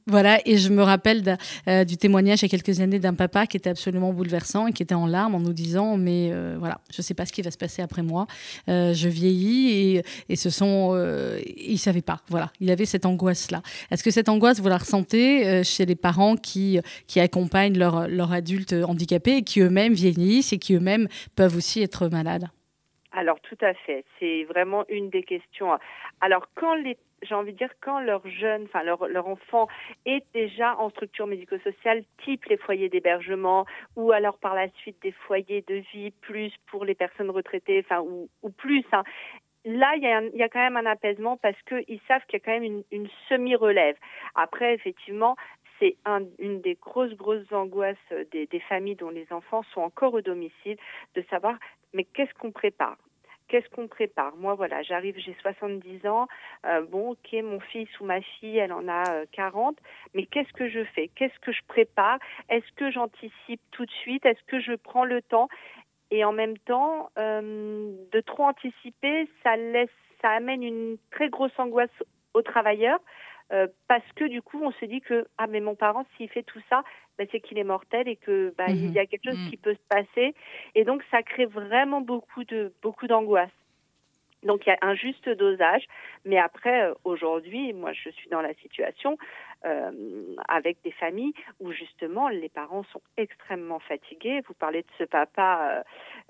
[0.10, 3.46] Voilà, et je me rappelle euh, du témoignage il y a quelques années d'un papa
[3.46, 6.80] qui était absolument bouleversant et qui était en larmes en nous disant Mais euh, voilà,
[6.92, 8.26] je ne sais pas ce qui va se passer après moi,
[8.70, 10.96] euh, je vieillis et, et ce sont.
[11.46, 13.62] il ne savait pas, voilà, il avait cette angoisse-là.
[13.92, 18.32] Est-ce que cette angoisse, vous la ressentez chez les parents qui, qui accompagnent leurs leur
[18.32, 22.48] adultes handicapés et qui eux-mêmes vieillissent et qui eux-mêmes peuvent aussi être malades?
[23.12, 25.70] Alors tout à fait, c'est vraiment une des questions.
[26.22, 29.68] Alors quand les j'ai envie de dire, quand leur jeune, enfin leur, leur enfant
[30.06, 35.12] est déjà en structure médico-sociale, type les foyers d'hébergement, ou alors par la suite des
[35.12, 38.86] foyers de vie plus pour les personnes retraitées, enfin ou, plus.
[38.92, 39.04] Hein.
[39.66, 42.60] Là, il y, a quand même un apaisement parce qu'ils savent qu'il y a quand
[42.60, 43.98] même une, semi-relève.
[44.36, 45.36] Après, effectivement,
[45.80, 47.98] c'est un, une des grosses, grosses angoisses
[48.32, 50.78] des, des familles dont les enfants sont encore au domicile,
[51.16, 51.56] de savoir
[51.94, 52.98] mais qu'est-ce qu'on prépare?
[53.50, 54.36] Qu'est-ce qu'on prépare?
[54.38, 56.28] Moi, voilà, j'arrive, j'ai 70 ans.
[56.66, 59.76] Euh, bon, ok, mon fils ou ma fille, elle en a 40.
[59.76, 59.82] Euh,
[60.14, 61.10] mais qu'est-ce que je fais?
[61.16, 62.20] Qu'est-ce que je prépare?
[62.48, 64.26] Est-ce que j'anticipe tout de suite?
[64.26, 65.50] Est-ce que je prends le temps?
[66.12, 69.90] Et en même temps, euh, de trop anticiper, ça laisse,
[70.22, 71.90] ça amène une très grosse angoisse
[72.34, 73.00] aux travailleurs.
[73.88, 76.62] Parce que du coup, on se dit que ah mais mon parent, s'il fait tout
[76.70, 76.84] ça,
[77.20, 79.50] ben, c'est qu'il est mortel et que bah, il y a quelque chose mhm.
[79.50, 80.34] qui peut se passer.
[80.74, 83.52] Et donc, ça crée vraiment beaucoup de beaucoup d'angoisse.
[84.44, 85.84] Donc il y a un juste dosage,
[86.24, 89.18] mais après euh, aujourd'hui, moi je suis dans la situation,
[90.48, 94.42] avec des familles où justement les parents sont extrêmement fatigués.
[94.48, 95.84] Vous parlez de ce papa,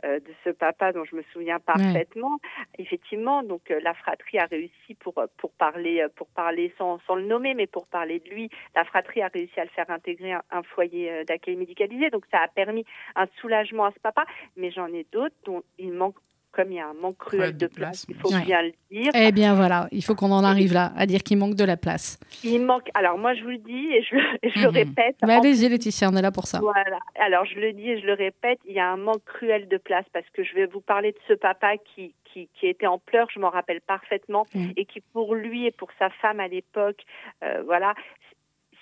[0.03, 2.39] euh, euh, de ce papa dont je me souviens parfaitement.
[2.77, 7.53] Effectivement, donc la fratrie a réussi pour pour parler pour parler sans, sans le nommer,
[7.53, 10.63] mais pour parler de lui, la fratrie a réussi à le faire intégrer un, un
[10.63, 12.09] foyer d'accueil médicalisé.
[12.09, 14.25] Donc ça a permis un soulagement à ce papa.
[14.55, 16.15] Mais j'en ai d'autres dont il manque
[16.51, 19.11] comme il y a un manque cruel de, place, il faut bien le dire.
[19.13, 21.77] Eh bien voilà, il faut qu'on en arrive là, à dire qu'il manque de la
[21.77, 22.19] place.
[22.43, 24.15] Il manque, alors moi je vous le dis et je,
[24.49, 24.75] je le mhm.
[24.75, 25.15] répète.
[25.25, 26.59] Mais allez-y Laetitia, on est là pour ça.
[26.59, 29.67] Voilà, alors je le dis et je le répète, il y a un manque cruel
[29.67, 32.87] de place parce que je vais vous parler de ce papa qui, qui, qui était
[32.87, 34.71] en pleurs, je m'en rappelle parfaitement, mm.
[34.75, 37.03] et qui pour lui et pour sa femme à l'époque,
[37.43, 37.93] euh, voilà,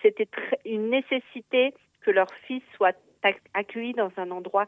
[0.02, 0.28] c'était
[0.66, 2.96] une nécessité que leur fils soit
[3.54, 4.66] accueilli dans un endroit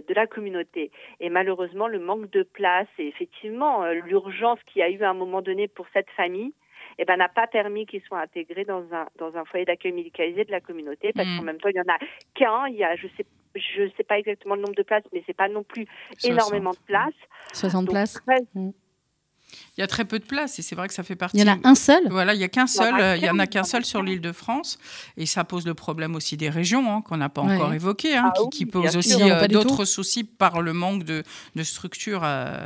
[0.00, 0.90] de la communauté.
[1.20, 5.10] Et malheureusement, le manque de place et effectivement euh, l'urgence qu'il y a eu à
[5.10, 6.52] un moment donné pour cette famille,
[6.98, 10.44] eh ben, n'a pas permis qu'ils soient intégrés dans un, dans un foyer d'accueil médicalisé
[10.44, 11.38] de la communauté, parce mm.
[11.38, 11.98] qu'en même temps, il y en a
[12.34, 13.24] qu'un, il y a, je sais,
[13.54, 15.86] je sais pas exactement le nombre de places, mais c'est pas non plus
[16.24, 17.12] énormément de places.
[17.52, 18.22] 60 places.
[19.76, 21.38] Il y a très peu de place et c'est vrai que ça fait partie.
[21.38, 22.94] Il y en a un seul Voilà, il y a qu'un seul.
[23.00, 24.78] Euh, il y en a qu'un seul sur l'île de France
[25.16, 28.32] et ça pose le problème aussi des régions hein, qu'on n'a pas encore évoqué, hein,
[28.36, 31.22] ah qui, pose aussi euh, d'autres soucis par le manque de,
[31.56, 32.56] de structures euh,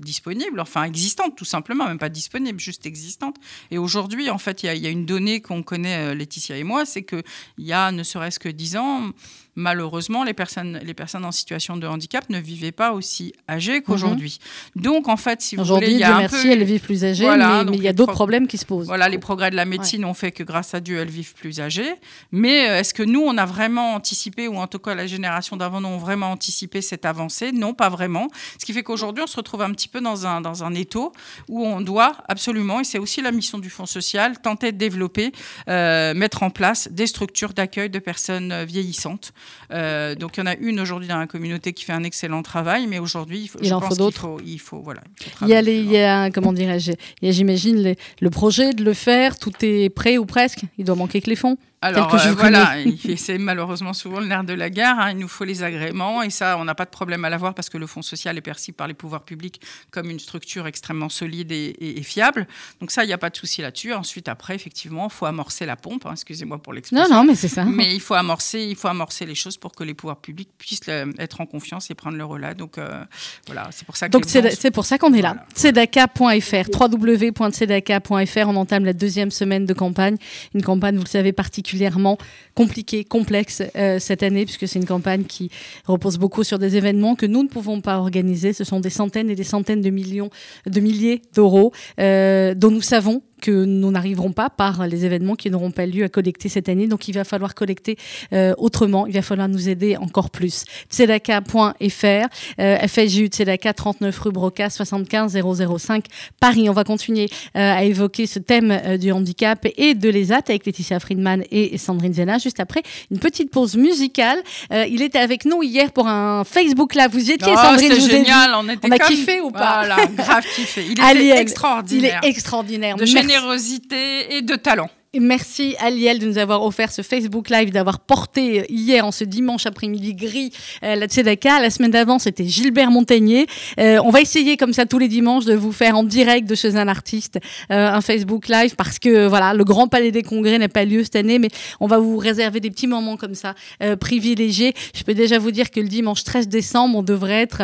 [0.00, 3.36] disponibles, enfin existantes tout simplement, même pas disponibles, juste existantes.
[3.70, 6.84] Et aujourd'hui, en fait, il y, y, a une donnée qu'on connaît, Laetitia et moi,
[6.84, 7.22] c'est qu'il
[7.58, 9.12] y a ne serait-ce que 10 ans,
[9.58, 14.38] malheureusement, les personnes, les personnes en situation de handicap ne vivaient pas aussi âgées qu'aujourd'hui.
[14.76, 14.82] Mhm.
[14.82, 17.26] Donc, en fait, si vous voulez, il y a un merci, elles vivent plus âgées,
[17.26, 18.86] mais, il y a d'autres problèmes qui se posent.
[18.86, 21.60] Voilà, les progrès de la médecine ont fait que, grâce à Dieu, elles vivent plus
[21.60, 21.92] âgées.
[22.30, 25.56] Mais euh, est-ce que nous, on a vraiment anticipé, ou en tout cas la génération
[25.56, 27.50] d'avant, nous ont vraiment anticipé cette avancée?
[27.50, 28.28] Non, pas vraiment.
[28.60, 31.12] Ce qui fait qu'aujourd'hui, on se retrouve un petit peu dans un, dans un étau
[31.48, 35.32] où on doit absolument, et c'est aussi la mission du Fonds social, tenter de développer,
[35.68, 39.32] euh, mettre en place des structures d'accueil de personnes euh, vieillissantes.
[39.72, 42.42] Euh, donc il y en a une aujourd'hui dans la communauté qui fait un excellent
[42.42, 44.38] travail, mais aujourd'hui, il, en faut d'autres.
[44.44, 45.02] Il faut, voilà.
[45.42, 49.52] Il, y a, il y a comment dirais-je, j'imagine le projet de le faire, tout
[49.62, 50.62] est prêt ou presque.
[50.78, 51.56] Il doit manquer que les fonds.
[51.80, 52.74] Alors euh, voilà,
[53.16, 54.98] c'est malheureusement souvent le nerf de la guerre.
[54.98, 55.12] Hein.
[55.12, 57.68] il nous faut les agréments et ça, on n'a pas de problème à l'avoir parce
[57.68, 59.60] que le Fonds social est perçu par les pouvoirs publics
[59.92, 62.48] comme une structure extrêmement solide et, fiable.
[62.80, 63.92] Donc ça, il n'y a pas de souci là-dessus.
[63.92, 66.06] Ensuite, après, effectivement, il faut amorcer la pompe.
[66.06, 66.12] Hein.
[66.12, 67.08] Excusez-moi pour l'expression.
[67.08, 67.64] Non, non, mais c'est ça.
[67.64, 70.80] Mais il faut amorcer, il faut amorcer les choses pour que les pouvoirs publics puissent
[71.18, 72.54] être en confiance et prendre le relais.
[72.54, 73.04] Donc euh,
[73.46, 74.08] voilà, c'est pour ça.
[74.08, 75.44] Que Donc c'est pour ça qu'on est là.
[75.54, 78.48] Tzedaka.fr, www.tzedaka.fr.
[78.48, 80.16] On entame la deuxième semaine de campagne,
[80.54, 82.16] une campagne, vous le savez, particulière particulièrement
[82.54, 85.50] compliqué, complexe euh, cette année, puisque c'est une campagne qui
[85.84, 88.54] repose beaucoup sur des événements que nous ne pouvons pas organiser.
[88.54, 90.30] Ce sont des centaines et des centaines de millions,
[90.66, 95.50] de milliers d'euros euh, dont nous savons que nous n'arriverons pas par les événements qui
[95.50, 96.86] n'auront pas lieu à collecter cette année.
[96.86, 97.96] Donc il va falloir collecter
[98.32, 100.64] euh, autrement, il va falloir nous aider encore plus.
[100.90, 102.28] Tzedaka.fr,
[102.60, 105.38] euh, FSJU Tzedaka 39 rue Broca 75
[105.78, 106.04] 005
[106.40, 106.68] Paris.
[106.68, 110.66] On va continuer euh, à évoquer ce thème euh, du handicap et de l'ESAT avec
[110.66, 112.38] Laetitia Friedman et Sandrine Zena.
[112.38, 114.38] Juste après une petite pause musicale.
[114.72, 117.10] Euh, il était avec nous hier pour un Facebook Live.
[117.12, 119.96] Vous y étiez, oh, Sandrine C'était génial, on était on a kiffé ou pas Voilà,
[120.06, 120.84] grave kiffé.
[120.86, 122.20] Il était extraordinaire.
[122.22, 122.96] Il est extraordinaire
[123.28, 124.88] générosité et de talent.
[125.18, 129.64] Merci Aliel de nous avoir offert ce Facebook Live, d'avoir porté hier, en ce dimanche
[129.64, 131.60] après-midi gris, euh, la Tzedaka.
[131.60, 133.46] La semaine d'avant, c'était Gilbert Montagnier.
[133.80, 136.54] Euh, on va essayer, comme ça, tous les dimanches, de vous faire en direct de
[136.54, 137.38] chez un artiste
[137.70, 141.02] euh, un Facebook Live parce que, voilà, le Grand Palais des Congrès n'a pas lieu
[141.04, 141.48] cette année, mais
[141.80, 143.54] on va vous réserver des petits moments comme ça,
[144.00, 144.74] privilégiés.
[144.94, 147.62] Je peux déjà vous dire que le dimanche 13 décembre, on devrait être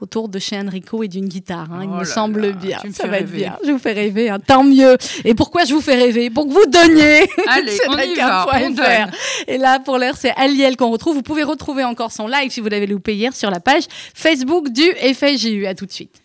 [0.00, 1.68] autour de chez Enrico et d'une guitare.
[1.72, 2.80] Hein, il me oh semble bien.
[2.92, 3.56] Ça va être bien.
[3.64, 4.30] Je vous fais rêver.
[4.30, 4.38] Hein.
[4.44, 4.96] Tant mieux.
[5.24, 6.30] Et pourquoi je vous fais rêver?
[6.30, 7.28] Pour que vous donniez.
[7.48, 8.46] Allez, on y va.
[8.60, 9.10] On donne.
[9.46, 11.14] Et là, pour l'heure, c'est Aliel qu'on retrouve.
[11.14, 14.68] Vous pouvez retrouver encore son live si vous l'avez loupé hier sur la page Facebook
[14.70, 15.66] du FSJU.
[15.66, 16.22] À tout de suite.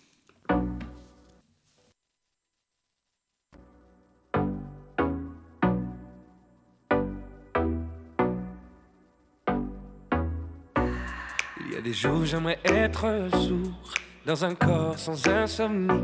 [11.82, 13.94] Des jours j'aimerais être sourd
[14.26, 16.04] dans un corps sans insomnie.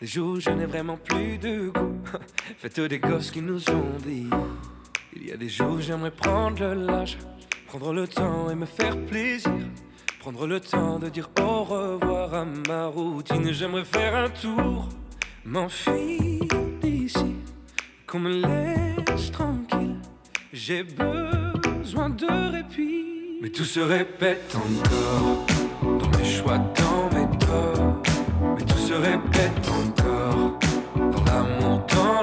[0.00, 2.00] Des jours je n'ai vraiment plus de goût.
[2.58, 4.28] Faites des gosses qui nous ont dit.
[5.14, 7.18] Il y a des jours j'aimerais prendre le lâche,
[7.66, 9.52] prendre le temps et me faire plaisir.
[10.20, 13.52] Prendre le temps de dire au revoir à ma routine.
[13.52, 14.88] J'aimerais faire un tour,
[15.44, 16.42] m'enfuir
[16.82, 17.36] d'ici,
[18.06, 18.42] qu'on me
[19.06, 19.96] laisse tranquille.
[20.52, 23.19] J'ai besoin de répit.
[23.42, 25.46] Mais tout se répète encore.
[25.98, 28.02] Dans mes choix, dans mes torts.
[28.54, 30.58] Mais tout se répète encore.
[30.94, 32.19] Dans l'amour, dans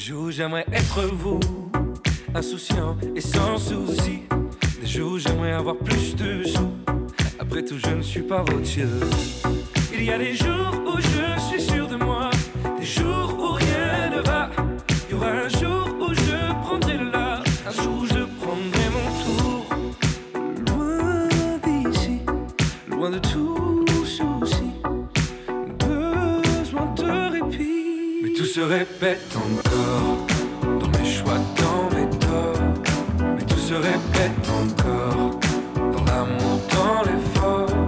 [0.00, 1.40] jours j'aimerais être vous,
[2.34, 4.22] insouciant et sans souci.
[4.80, 6.70] Des jours j'aimerais avoir plus de sous.
[7.38, 8.86] Après tout, je ne suis pas routier.
[9.92, 12.30] Il y a des jours où je suis sûr de moi,
[12.78, 14.50] des jours où rien ne va.
[15.08, 18.86] Il y aura un jour où je prendrai le large, un jour où je prendrai
[18.96, 19.66] mon tour.
[20.66, 22.20] Loin d'ici,
[22.88, 24.70] loin de tout souci,
[25.78, 28.22] besoin de répit.
[28.22, 29.36] Mais tout se répète
[33.70, 35.38] se répète encore,
[35.76, 37.86] dans l'amour, dans l'effort.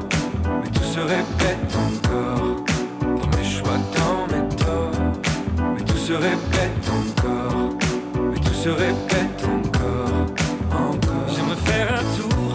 [0.62, 2.62] Mais tout se répète encore,
[3.02, 5.72] dans mes choix, dans mes torts.
[5.74, 7.70] Mais tout se répète encore,
[8.14, 10.26] mais tout se répète encore,
[10.70, 11.34] encore.
[11.34, 12.52] J'aimerais faire un tour,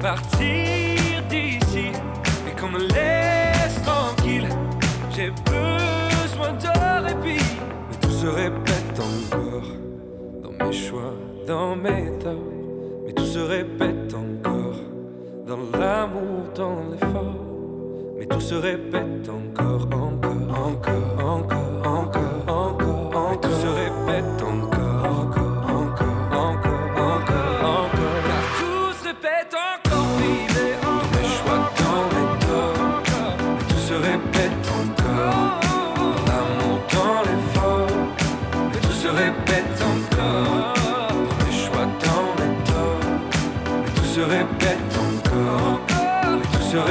[0.00, 0.75] partir
[11.46, 12.32] dans mes torts.
[13.06, 14.74] Mais tout se répète encore,
[15.46, 17.36] dans l'amour, dans l'effort.
[18.18, 20.32] Mais tout se répète encore, encore,
[20.66, 23.30] encore, encore, encore, encore.
[23.30, 28.20] Mais tout se répète encore, encore, encore, encore, encore, encore.
[28.26, 30.64] Car tout se répète encore, baby.
[30.82, 33.02] Dans mes choix, dans mes torts.
[33.58, 35.60] Mais tout se répète encore,
[46.76, 46.82] se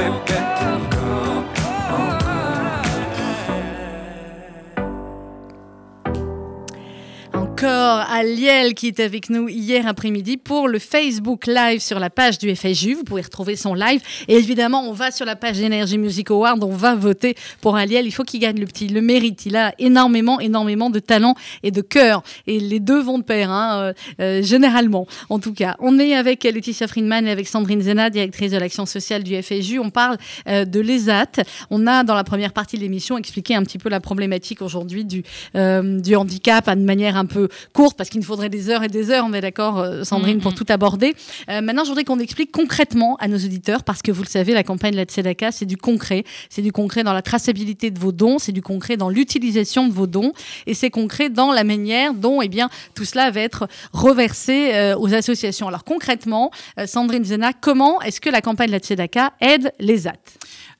[7.32, 12.38] Encore Aliel qui est avec nous hier après-midi pour le Facebook Live sur la page
[12.38, 12.94] du FSU.
[12.94, 14.00] Vous pouvez retrouver son live.
[14.28, 16.62] Et évidemment, on va sur la page d'Energy Music Award.
[16.64, 18.06] On va voter pour Aliel.
[18.06, 18.88] Il faut qu'il gagne le petit.
[18.88, 19.46] Le mérite.
[19.46, 22.22] Il a énormément, énormément de talent et de cœur.
[22.46, 25.06] Et les deux vont de pair, hein, euh, euh, généralement.
[25.28, 28.86] En tout cas, on est avec Laetitia Friedman et avec Sandrine Zena, directrice de l'action
[28.86, 29.78] sociale du FSU.
[29.78, 30.16] On parle
[30.48, 31.42] euh, de l'ESAT.
[31.70, 35.04] On a, dans la première partie de l'émission, expliqué un petit peu la problématique aujourd'hui
[35.04, 35.22] du,
[35.54, 39.10] du handicap de manière un peu courte, parce qu'il nous faudrait des heures et des
[39.10, 41.14] heures, on est d'accord, euh, Sandrine, pour tout aborder.
[41.50, 44.54] Euh, maintenant, je voudrais qu'on explique concrètement à nos auditeurs, parce que vous le savez,
[44.54, 46.24] la campagne de la Tzedaka, c'est du concret.
[46.48, 49.92] C'est du concret dans la traçabilité de vos dons, c'est du concret dans l'utilisation de
[49.92, 50.32] vos dons,
[50.66, 54.96] et c'est concret dans la manière dont eh bien, tout cela va être reversé euh,
[54.96, 55.68] aux associations.
[55.68, 60.06] Alors concrètement, euh, Sandrine Zena, comment est-ce que la campagne de la Tzedaka aide les
[60.06, 60.14] AT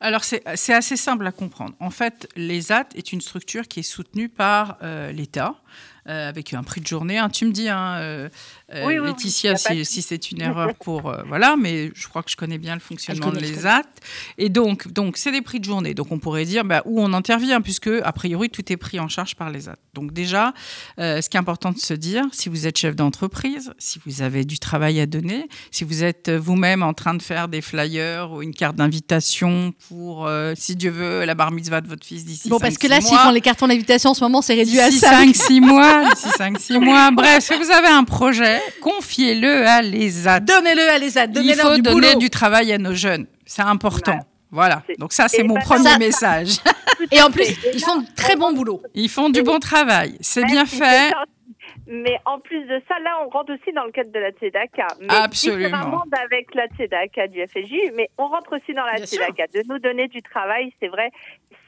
[0.01, 1.75] Alors, c'est c'est assez simple à comprendre.
[1.81, 5.57] En fait, l'ESAT est une structure qui est soutenue par euh, l'État.
[6.09, 7.19] Euh, avec un prix de journée.
[7.19, 7.29] hein.
[7.29, 8.29] Tu me dis, hein,
[8.73, 11.09] euh, Oui, Laetitia, si, si c'est une erreur pour...
[11.09, 13.83] euh, voilà, mais je crois que je connais bien le fonctionnement de l'ESAT.
[14.39, 15.95] Et donc, donc c'est des prix de journée.
[15.95, 19.09] Donc, on pourrait dire bah, où on intervient, puisque, a priori, tout est pris en
[19.09, 19.77] charge par l'ESAT.
[19.95, 20.53] Donc, déjà,
[20.99, 24.23] euh, ce qui est important de se dire, si vous êtes chef d'entreprise, si vous
[24.23, 28.33] avez du travail à donner, si vous êtes vous-même en train de faire des flyers
[28.33, 32.49] ou une carte d'invitation pour, si Dieu veut, la bar mitzvah de votre fils d'ici
[32.49, 34.81] Bon, parce cinq, que là, s'ils font les cartons d'invitation en ce moment, c'est réduit
[34.81, 35.35] à D'ici 5.
[35.35, 37.11] 5, 6 mois, d'ici 5, 6 mois.
[37.13, 40.41] Bref, si vous avez un projet, confiez-le à l'ESAT.
[40.41, 42.19] Donnez-le à l'ESAT, Il donnez-leur faut du donner boulot.
[42.19, 43.27] du travail à nos jeunes.
[43.45, 44.19] C'est important.
[44.51, 44.83] Voilà.
[44.99, 46.49] Donc ça, c'est mon premier ça- message.
[47.13, 48.83] Et en plus, ils font de très bon boulot.
[48.95, 50.17] Ils font du bon travail.
[50.21, 51.13] C'est bien fait.
[51.89, 54.87] Mais en plus de ça, là, on rentre aussi dans le cadre de la Tzedaka.
[55.01, 56.03] Mais Absolument.
[56.25, 58.97] Avec la Tzedaka du FSJ, mais on rentre aussi dans la.
[59.05, 59.47] Tzedaka.
[59.55, 61.11] De nous donner du travail, c'est vrai,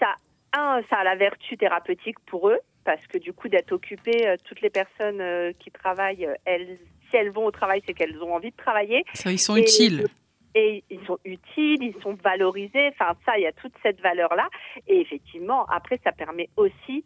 [0.00, 0.06] ça,
[0.56, 4.36] un, ça a la vertu thérapeutique pour eux, parce que du coup, d'être occupé, euh,
[4.44, 6.78] toutes les personnes euh, qui travaillent, euh, elles,
[7.10, 9.04] si elles vont au travail, c'est qu'elles ont envie de travailler.
[9.14, 10.06] Ça, ils sont Et- utiles.
[10.54, 12.88] Et ils sont utiles, ils sont valorisés.
[12.88, 14.48] Enfin, ça, il y a toute cette valeur-là.
[14.86, 17.04] Et effectivement, après, ça permet aussi,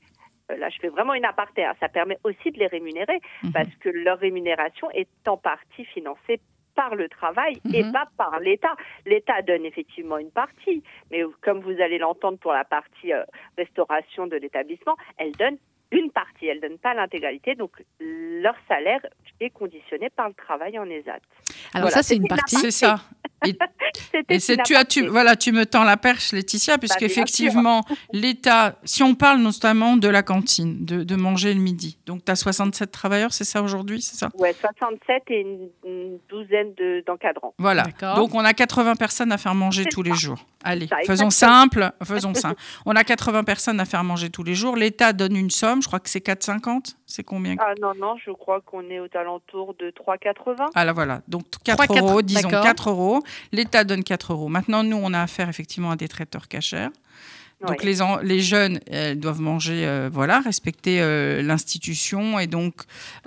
[0.48, 3.52] là, je fais vraiment une aparté, hein, ça permet aussi de les rémunérer Mhm.
[3.52, 6.40] parce que leur rémunération est en partie financée
[6.74, 7.92] par le travail et Mhm.
[7.92, 8.74] pas par l'État.
[9.06, 13.24] L'État donne effectivement une partie, mais comme vous allez l'entendre pour la partie euh,
[13.58, 15.58] restauration de l'établissement, elle donne
[15.92, 17.55] une partie, elle donne pas l'intégralité.
[17.55, 19.00] Donc leur salaire
[19.40, 21.11] est conditionné par le travail en ESAT.
[21.74, 22.57] Alors Voilà, ça, c'est une partie.
[22.57, 23.01] C'est ça.
[24.28, 27.09] Et c'est tu as tu voilà, tu me tends la perche Laetitia puisque Bah, bien
[27.09, 27.82] effectivement
[28.12, 31.99] l'État si on parle notamment de la cantine, de, de manger le midi.
[32.07, 34.30] Donc tu as 67 travailleurs, c'est ça aujourd'hui, c'est ça?
[34.38, 37.53] Ouais, 67 et une, une douzaine de- d'encadrants.
[37.59, 37.82] Voilà.
[37.82, 38.14] D'accord.
[38.14, 40.38] Donc on a 80 personnes à faire manger tous les jours.
[40.64, 42.61] Allez, ça, faisons simple, faisons simple.
[42.86, 44.76] On a 80 personnes à faire manger tous les jours.
[44.76, 46.95] L'État donne une somme, je crois que c'est 4,50.
[47.07, 50.70] C'est combien Ah non, non, je crois qu'on est aux alentours de 3,80.
[50.74, 52.64] Ah là voilà, donc 4 Trois, quatre, euros, disons d'accord.
[52.64, 53.22] 4 euros.
[53.53, 54.49] L'État donne 4 euros.
[54.49, 56.89] Maintenant, nous, on a affaire effectivement à des traiteurs cachers.
[57.66, 62.74] Donc les, en- les jeunes elles doivent manger, euh, voilà, respecter euh, l'institution et donc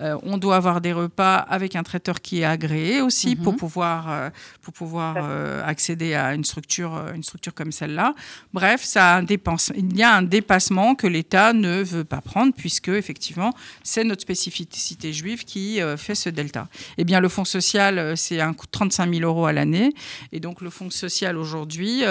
[0.02, 3.44] euh, on doit avoir des repas avec un traiteur qui est agréé aussi Mhm.
[3.44, 4.32] pour pouvoir
[4.62, 5.18] pour pouvoir
[5.66, 8.14] accéder à une structure une structure comme celle-là.
[8.54, 12.22] Bref, ça a un dépense, il y a un dépassement que l'État ne veut pas
[12.22, 16.68] prendre puisque effectivement c'est notre spécificité juive qui fait ce delta.
[16.98, 19.94] Eh bien le fonds social c'est un coût de 35 000 euros à l'année
[20.32, 22.04] et donc le fonds social aujourd'hui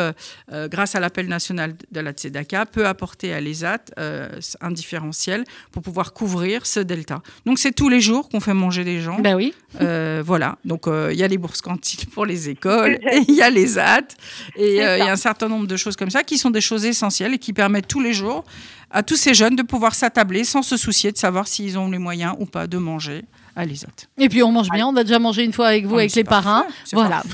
[0.71, 4.29] grâce à l'appel national de la Tzedaka, peut apporter à l'ESAT euh,
[4.61, 7.23] un différentiel pour pouvoir couvrir ce delta.
[7.47, 9.19] Donc c'est tous les jours qu'on fait manger des gens.
[9.21, 9.55] Ben oui.
[9.81, 12.99] Euh, voilà, donc euh, il y a les bourses cantines pour les écoles,
[13.29, 14.09] il y a les AT,
[14.57, 16.61] et euh, il y a un certain nombre de choses comme ça qui sont des
[16.61, 18.45] choses essentielles et qui permettent tous les jours
[18.91, 21.99] à tous ces jeunes de pouvoir s'attabler sans se soucier de savoir s'ils ont les
[21.99, 23.25] moyens ou pas de manger
[23.57, 24.09] à l'ESAT.
[24.19, 24.87] Et puis on mange bien.
[24.87, 26.67] On a déjà mangé une fois avec vous, Ah, avec les parrains.
[26.93, 27.23] Voilà.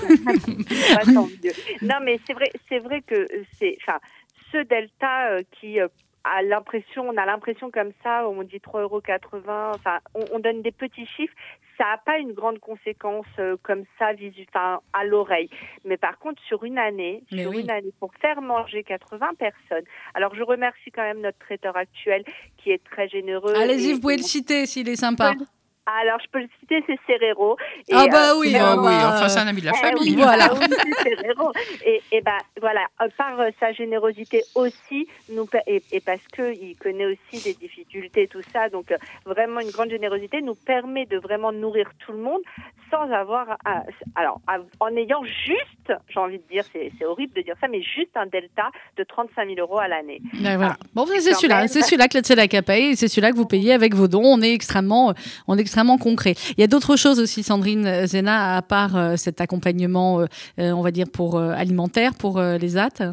[1.82, 3.26] Non, mais c'est vrai, c'est vrai que
[3.58, 3.98] c'est, enfin,
[4.52, 5.88] ce delta euh, qui euh,
[6.24, 9.02] a l'impression, on a l'impression comme ça, on dit 3,80 euros,
[9.74, 11.34] enfin, on, on donne des petits chiffres,
[11.80, 15.48] ça n'a pas une grande conséquence euh, comme ça, visu, enfin, à l'oreille.
[15.84, 17.62] Mais par contre, sur une année, Mais sur oui.
[17.62, 19.84] une année, pour faire manger 80 personnes.
[20.14, 22.24] Alors, je remercie quand même notre traiteur actuel
[22.58, 23.54] qui est très généreux.
[23.54, 25.32] Allez-y, vous pouvez le citer s'il est sympa.
[25.86, 27.56] Alors, je peux le citer, c'est Serrero.
[27.88, 29.72] Et, Ah bah euh, oui, Ah ah oui, bah, enfin c'est un ami de la
[29.74, 30.14] eh famille.
[30.14, 30.48] oui, Voilà.
[30.50, 30.66] ah oui,
[31.02, 31.52] c'est Ferrero.
[31.84, 36.52] Et, et ben voilà, euh, par euh, sa générosité aussi, nous et, et parce que
[36.54, 41.06] il connaît aussi des difficultés, tout ça, donc euh, vraiment une grande générosité nous permet
[41.06, 42.40] de vraiment nourrir tout le monde
[42.90, 43.84] sans avoir, à-
[44.16, 47.68] alors à- en ayant juste, j'ai envie de dire, c'est c'est horrible de dire ça,
[47.68, 50.20] mais juste un delta de 35 000 euros à l'année.
[50.34, 50.76] Ben voilà.
[50.94, 53.72] Bon, c'est quand celui-là, c'est celui-là que la Tzedaka paye, c'est celui-là que vous payez
[53.72, 54.22] avec vos dons.
[54.24, 55.14] On est extrêmement,
[55.48, 56.34] on est extrêmement concret.
[56.56, 60.26] Il y a d'autres choses aussi, Sandrine euh, Zena, à part euh, cet accompagnement, euh,
[60.58, 63.12] on va dire pour alimentaire pour les AT.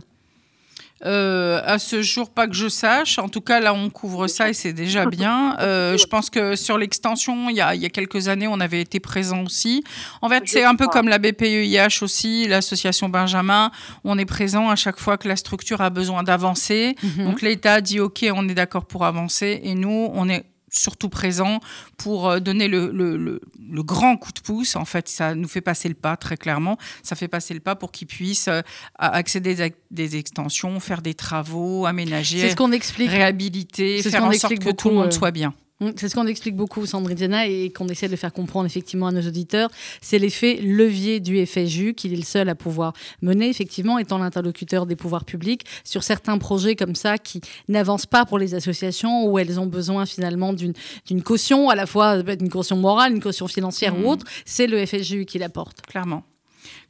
[1.05, 3.19] Euh, à ce jour, pas que je sache.
[3.19, 5.55] En tout cas, là, on couvre ça et c'est déjà bien.
[5.59, 8.59] Euh, je pense que sur l'extension, il y a, il y a quelques années, on
[8.59, 9.83] avait été présent aussi.
[10.21, 13.71] En fait, c'est un peu comme la BPEIH aussi, l'association Benjamin.
[14.03, 16.95] On est présent à chaque fois que la structure a besoin d'avancer.
[17.03, 17.25] Mhm.
[17.25, 20.45] Donc l'État dit OK, on est d'accord pour avancer, et nous, on est
[20.77, 21.59] surtout présent
[21.97, 24.75] pour euh, donner le, le- le- le grand coup de pouce.
[24.75, 26.77] En fait, ça nous fait passer le pas très clairement.
[27.03, 28.61] Ça fait passer le pas pour qu'ils puissent euh,
[28.97, 33.09] accéder des, des extensions, faire des travaux, aménager, C'est ce qu'on explique.
[33.09, 35.53] réhabiliter, ce faire qu'on en sorte explique que tout le monde euh, soit bien.
[35.79, 39.07] Mm, C'est ce qu'on explique beaucoup, Sandrine Zena, et qu'on essaie de faire comprendre effectivement
[39.07, 39.69] à nos auditeurs.
[40.01, 44.85] C'est l'effet levier du FSJU qu'il est le seul à pouvoir mener, effectivement, étant l'interlocuteur
[44.85, 49.39] des pouvoirs publics sur certains projets comme ça qui n'avancent pas pour les associations où
[49.39, 53.47] elles ont besoin finalement d'une caution, à la fois euh, une caution morale, une caution
[53.47, 54.25] financière ou autre.
[54.45, 55.81] C'est le FSJU qui l'apporte.
[55.81, 56.23] Clairement.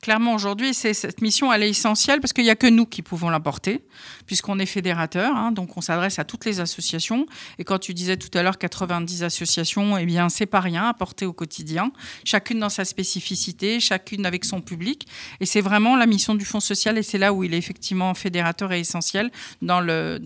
[0.01, 3.29] Clairement, aujourd'hui, cette mission, elle est essentielle parce qu'il n'y a que nous qui pouvons
[3.29, 3.81] l'apporter,
[4.27, 7.25] puisqu'on est fédérateur, hein, donc on s'adresse à toutes les associations.
[7.57, 10.93] Et quand tu disais tout à l'heure 90 associations, eh bien, c'est pas rien à
[10.93, 11.91] porter au quotidien,
[12.23, 15.07] chacune dans sa spécificité, chacune avec son public.
[15.39, 18.13] Et c'est vraiment la mission du Fonds social, et c'est là où il est effectivement
[18.13, 19.31] fédérateur et essentiel
[19.61, 20.19] dans le-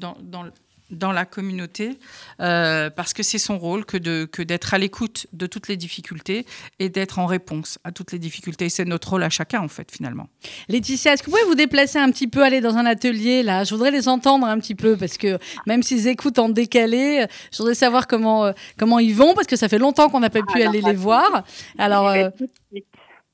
[0.92, 1.98] dans la communauté,
[2.39, 5.78] euh, parce que c'est son rôle que de que d'être à l'écoute de toutes les
[5.78, 6.46] difficultés
[6.80, 8.66] et d'être en réponse à toutes les difficultés.
[8.66, 10.28] Et c'est notre rôle à chacun, en fait, finalement.
[10.68, 13.64] Laetitia, est-ce que vous pouvez vous déplacer un petit peu, aller dans un atelier là?
[13.64, 17.28] Je voudrais les entendre un petit peu parce que même s'ils écoutent en décalé, euh,
[17.52, 20.30] je voudrais savoir comment euh, comment ils vont parce que ça fait longtemps qu'on n'a
[20.30, 21.44] pas pu Alors, aller les voir.
[21.78, 22.30] Alors euh.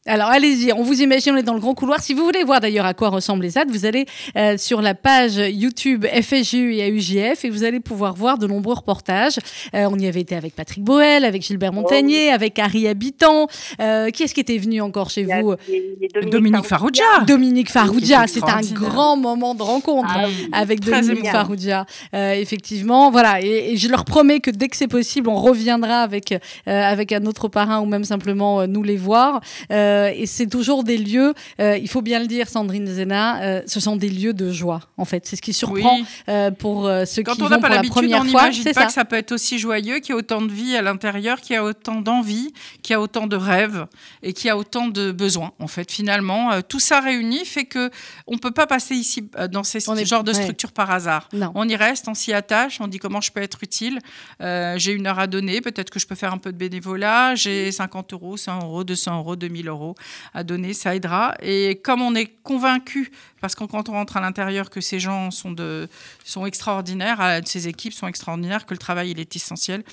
[0.08, 2.01] Alors allez-y, on vous imagine, on est dans le grand couloir.
[2.01, 4.05] Si vous voulez voir d'ailleurs à quoi ressemblent les vous allez
[4.36, 8.76] euh, sur la page YouTube FSJU et AUJF et vous allez pouvoir voir de nombreux
[8.76, 9.38] reportages.
[9.74, 13.47] Euh, on y avait été avec Patrick Boel, avec Gilbert Montagnier, avec Harry Habitant.
[13.82, 15.55] Euh, qui est-ce qui était venu encore chez vous?
[15.55, 17.03] Dominique, Dominique Farrugia.
[17.03, 17.26] Farrugia.
[17.26, 21.28] Dominique Farrugia, C'était c'est un grand moment de rencontre Ah avec Très Dominique.
[21.32, 21.86] Farrugia.
[22.14, 23.41] Euh, effectivement, voilà.
[23.41, 26.38] Et, et je leur promets que dès que c'est possible, on reviendra avec, euh,
[26.68, 29.41] avec un autre parrain ou même simplement euh, nous les voir.
[29.72, 33.41] Euh, euh, et c'est toujours des lieux, euh, il faut bien le dire, Sandrine Zena,
[33.41, 35.26] euh, ce sont des lieux de joie, en fait.
[35.26, 36.34] C'est ce qui surprend Oui.
[36.60, 38.41] pour ceux Quand qui on vont n'a pas pour la l'habitude, première on fois.
[38.43, 38.88] n'imagine C'est pas ça.
[38.88, 41.54] que ça peut être aussi joyeux, qu'il y a autant de vie à l'intérieur, qu'il
[41.56, 43.86] y a autant d'envie, qu'il y a autant de rêves
[44.24, 45.52] et qu'il y a autant de besoins.
[45.60, 47.89] En fait, finalement, tout ça réuni fait que
[48.28, 50.41] on peut pas passer ici dans ces On est- genres de ouais.
[50.41, 51.30] structures par hasard.
[51.34, 51.52] Non.
[51.56, 54.00] On y reste, on s'y attache, on dit comment je peux être utile.
[54.41, 57.36] J'ai une heure à donner, peut-être que je peux faire un peu de bénévolat.
[57.36, 59.87] J'ai 50 euros, 100 euros, 200 euros, 2000 euros
[60.34, 61.36] à donner, ça aidera.
[61.42, 63.12] Et comme on est convaincu,
[63.42, 65.88] parce que quand on rentre à l'intérieur, que ces gens sont, de,
[66.24, 69.84] sont extraordinaires, euh, ces équipes sont extraordinaires, que le travail il est essentiel,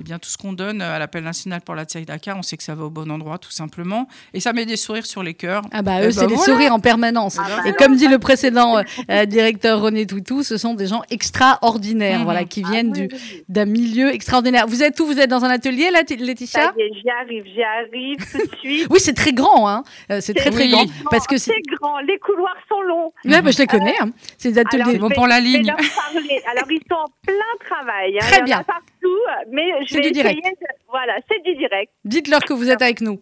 [0.00, 2.62] eh bien tout ce qu'on donne à l'appel national pour la Dakar, on sait que
[2.62, 4.08] ça va au bon endroit tout simplement.
[4.32, 5.62] Et ça met des sourires sur les cœurs.
[5.70, 6.52] Ah bah Eh eux, ben c'est des voilà.
[6.52, 7.36] sourires en permanence.
[7.38, 10.86] Ah bah et comme dit le précédent euh, euh, directeur René Toutou, ce sont des
[10.86, 12.24] gens extraordinaires, Mhm.
[12.24, 13.08] voilà, qui viennent du-
[13.48, 14.66] d'un milieu extraordinaire.
[14.66, 15.06] Vous êtes où?
[15.06, 16.72] Vous êtes dans un atelier, là, Laetitia?
[16.76, 18.86] J'y arrive, j'y arrive tout de suite.
[18.90, 19.82] Oui, c'est très grand, hein.
[20.10, 20.70] Euh, c'est très très Oui.
[20.70, 21.52] grand parce que c'est.
[21.80, 23.12] grand, les couloirs sont longs.
[23.24, 23.94] Ouais, bah, je les connais.
[24.00, 24.10] hein.
[24.38, 24.98] C'est des ateliers.
[24.98, 25.66] Bon pour la ligne.
[25.66, 26.42] leur parler.
[26.50, 27.34] Alors, ils sont en plein
[27.68, 28.16] travail.
[28.18, 28.26] hein.
[28.26, 28.58] Très Il y en bien.
[28.60, 29.18] a partout,
[29.50, 30.44] mais je C'est vais du direct.
[30.44, 30.66] de...
[30.88, 31.92] Voilà, c'est du direct.
[32.04, 33.20] Dites-leur que vous êtes avec nous.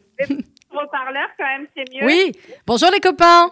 [0.70, 2.06] Reparleur, quand même, c'est mieux.
[2.06, 2.32] Oui.
[2.66, 3.50] Bonjour les copains.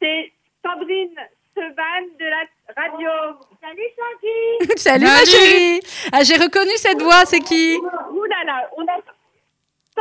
[0.00, 0.32] C'est
[0.62, 1.14] Sandrine
[1.54, 3.10] Sevan de la radio.
[3.62, 4.76] Salut, Sandy.
[4.76, 5.30] Salut, ma Salut.
[5.30, 5.80] chérie.
[6.12, 7.24] Ah, j'ai reconnu cette voix.
[7.24, 8.96] C'est qui Ouh là là, on a...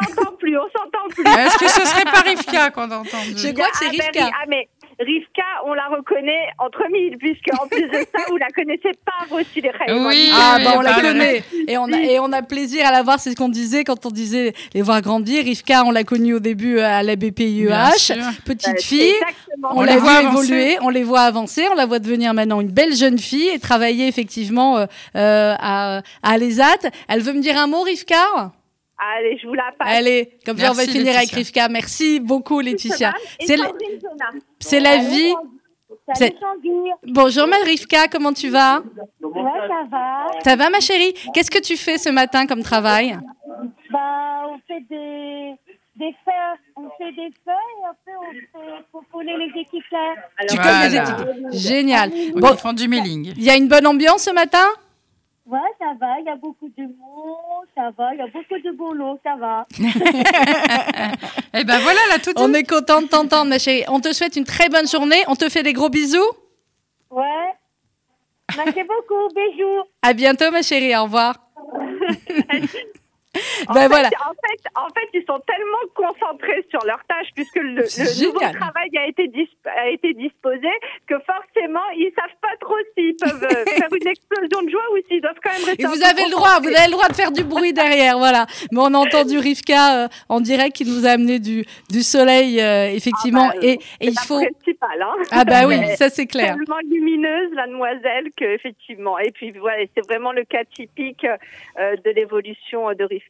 [0.02, 1.24] s'entend plus, on s'entend plus.
[1.24, 4.02] Est-ce que ce serait pas Rivka qu'on a entendu Je crois que c'est Ah, ben,
[4.04, 4.30] Rivka.
[4.42, 4.68] Ah, mais
[5.00, 9.26] Rivka, on la reconnaît entre mille, puisque en plus de ça, vous la connaissez pas,
[9.28, 10.06] vous aussi, les règles.
[10.06, 10.30] Oui.
[10.34, 13.02] Ah bah on la bah, connaît et on a et on a plaisir à la
[13.02, 13.20] voir.
[13.20, 15.44] C'est ce qu'on disait quand on disait les voir grandir.
[15.44, 18.16] Rivka, on l'a connue au début à la BPIEH, sûr.
[18.46, 19.02] petite Euh, fille.
[19.10, 19.70] Exactement.
[19.72, 20.48] On, On l'a voit avancer.
[20.54, 23.60] évoluer, on les voit avancer, on la voit devenir maintenant une belle jeune fille et
[23.60, 24.86] travailler effectivement euh,
[25.16, 26.90] euh, à, à l'ESAT.
[27.08, 28.52] Elle veut me dire un mot, Rivka?
[28.98, 29.88] Allez, je vous la passe.
[29.90, 31.30] Allez, comme ça on va finir avec.
[31.32, 31.68] Rivka.
[31.70, 33.14] Merci beaucoup, Laetitia.
[33.40, 33.58] Et C'est
[34.80, 35.34] la- vie.
[36.16, 36.36] C'est-
[37.08, 38.80] Bonjour, ma Rivka, comment tu vas?
[39.22, 40.28] Ouais, ça va.
[40.44, 41.14] Ça va, ma chérie?
[41.34, 43.18] Qu'est-ce que tu fais ce matin comme travail?
[43.90, 45.54] Bah, on fait des,
[45.96, 50.50] des feuilles, on fait des feuilles et après on fait pour coller les étiquettes.
[50.50, 50.64] Tu Voilà.
[50.64, 51.54] colles les étiquettes.
[51.54, 52.10] Génial.
[52.34, 53.34] Bon, Bon, ils font du mailing.
[53.38, 54.66] il y a une bonne ambiance ce matin?
[55.46, 58.58] Ouais, ça va, il y a beaucoup de monde, ça va, il y a beaucoup
[58.64, 59.68] de boulot, ça va.
[61.56, 62.40] Eh ben voilà la toute.
[62.40, 63.84] On est content de t'entendre, ma chérie.
[63.88, 65.24] On te souhaite une très bonne journée.
[65.28, 66.18] On te fait des gros bisous.
[67.12, 67.54] Ouais.
[68.58, 69.84] Merci beaucoup, bisous.
[70.02, 70.96] À bientôt, ma chérie.
[70.96, 71.36] Au revoir.
[73.68, 74.10] En, ben fait, voilà.
[74.10, 78.40] en, fait, en fait, ils sont tellement concentrés sur leur tâche, puisque le, le nouveau
[78.40, 79.30] travail a été,
[79.66, 80.68] a été disposé,
[81.08, 84.98] que forcément, ils savent pas trop s'ils peuvent euh, faire une explosion de joie ou
[85.08, 87.16] s'ils doivent quand même rester Et vous avez le droit, vous avez le droit de
[87.16, 88.46] faire du bruit derrière, voilà.
[88.72, 92.62] Mais on a entendu Rivka euh, en direct qui nous a amené du, du soleil,
[92.62, 93.50] euh, effectivement.
[93.52, 94.40] Ah bah, et et C'est il faut.
[94.40, 95.24] hein.
[95.32, 96.56] Ah bah oui, ça c'est clair.
[96.56, 99.18] Tellement lumineuse, la demoiselle, que effectivement.
[99.20, 103.23] Et puis voilà, c'est vraiment le cas typique euh, de l'évolution de Rivka.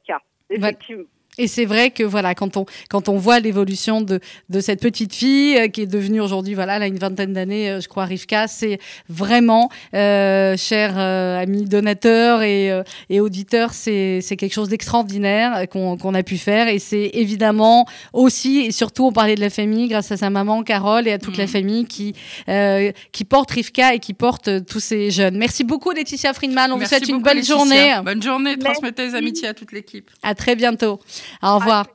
[0.49, 1.05] Effectivement.
[1.37, 4.19] Et c'est vrai que voilà, quand on quand on voit l'évolution de
[4.49, 7.69] de cette petite fille euh, qui est devenue aujourd'hui voilà, elle a une vingtaine d'années,
[7.71, 8.77] euh, je crois, Rivka, c'est
[9.09, 15.67] vraiment, euh, chers euh, amis donateurs et euh, et auditeurs, c'est c'est quelque chose d'extraordinaire
[15.69, 19.49] qu'on qu'on a pu faire et c'est évidemment aussi et surtout on parlait de la
[19.49, 21.49] famille grâce à sa maman Carole et à toute la Mhm.
[21.49, 22.13] famille qui
[22.49, 25.37] euh, qui porte Rivka et qui porte euh, tous ces jeunes.
[25.37, 27.55] Merci beaucoup Laetitia Friedman, on Merci vous souhaite une bonne Laetitia.
[27.57, 27.93] journée.
[28.05, 28.57] Bonne journée.
[28.57, 30.09] Transmettez les amitiés à toute l'équipe.
[30.21, 30.99] À très bientôt.
[31.41, 31.85] Au revoir.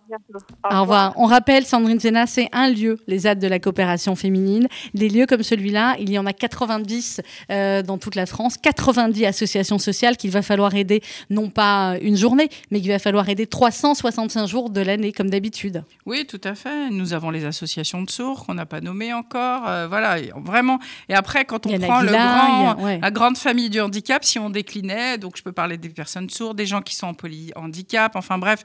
[0.70, 1.12] Au revoir.
[1.16, 4.68] On rappelle, Sandrine Zena, c'est un lieu, les aides de la coopération féminine.
[4.95, 7.20] Des lieux comme celui-là, il y en a 90
[7.51, 12.16] euh, dans toute la France, 90 associations sociales qu'il va falloir aider, non pas une
[12.16, 15.85] journée, mais qu'il va falloir aider 365 jours de l'année, comme d'habitude.
[16.07, 16.91] Oui, tout à fait.
[16.91, 19.68] Nous avons les associations de sourds qu'on n'a pas nommées encore.
[19.68, 20.79] Euh, voilà, et vraiment.
[21.09, 22.99] Et après, quand on prend le Guilla, grand, il y a- ouais.
[23.03, 26.57] la grande famille du handicap, si on déclinait, donc je peux parler des personnes sourdes,
[26.57, 28.64] des gens qui sont en polyhandicap, enfin bref,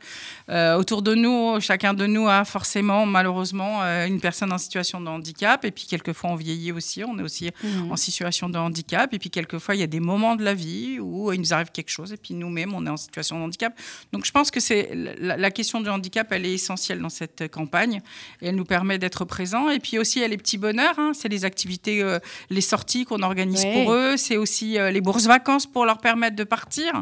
[0.53, 5.01] euh, autour de nous, chacun de nous a forcément, malheureusement, euh, une personne en situation
[5.01, 5.65] de handicap.
[5.65, 7.03] Et puis, quelquefois, on vieillit aussi.
[7.03, 7.91] On est aussi Mhm.
[7.91, 9.13] en situation de handicap.
[9.13, 11.71] Et puis, quelquefois, il y a des moments de la vie où il nous arrive
[11.71, 12.13] quelque chose.
[12.13, 13.73] Et puis, nous-mêmes, on est en situation de handicap.
[14.11, 17.49] Donc, je pense que c'est la, la question du handicap, elle est essentielle dans cette
[17.51, 18.01] campagne.
[18.41, 19.69] Et elle nous permet d'être présents.
[19.71, 20.99] Et puis aussi, il y a les petits bonheurs.
[20.99, 21.13] hein.
[21.15, 22.19] C'est les activités, euh,
[22.51, 23.83] les sorties qu'on organise Ouais.
[23.85, 24.17] pour eux.
[24.17, 27.01] C'est aussi euh, les bourses vacances pour leur permettre de partir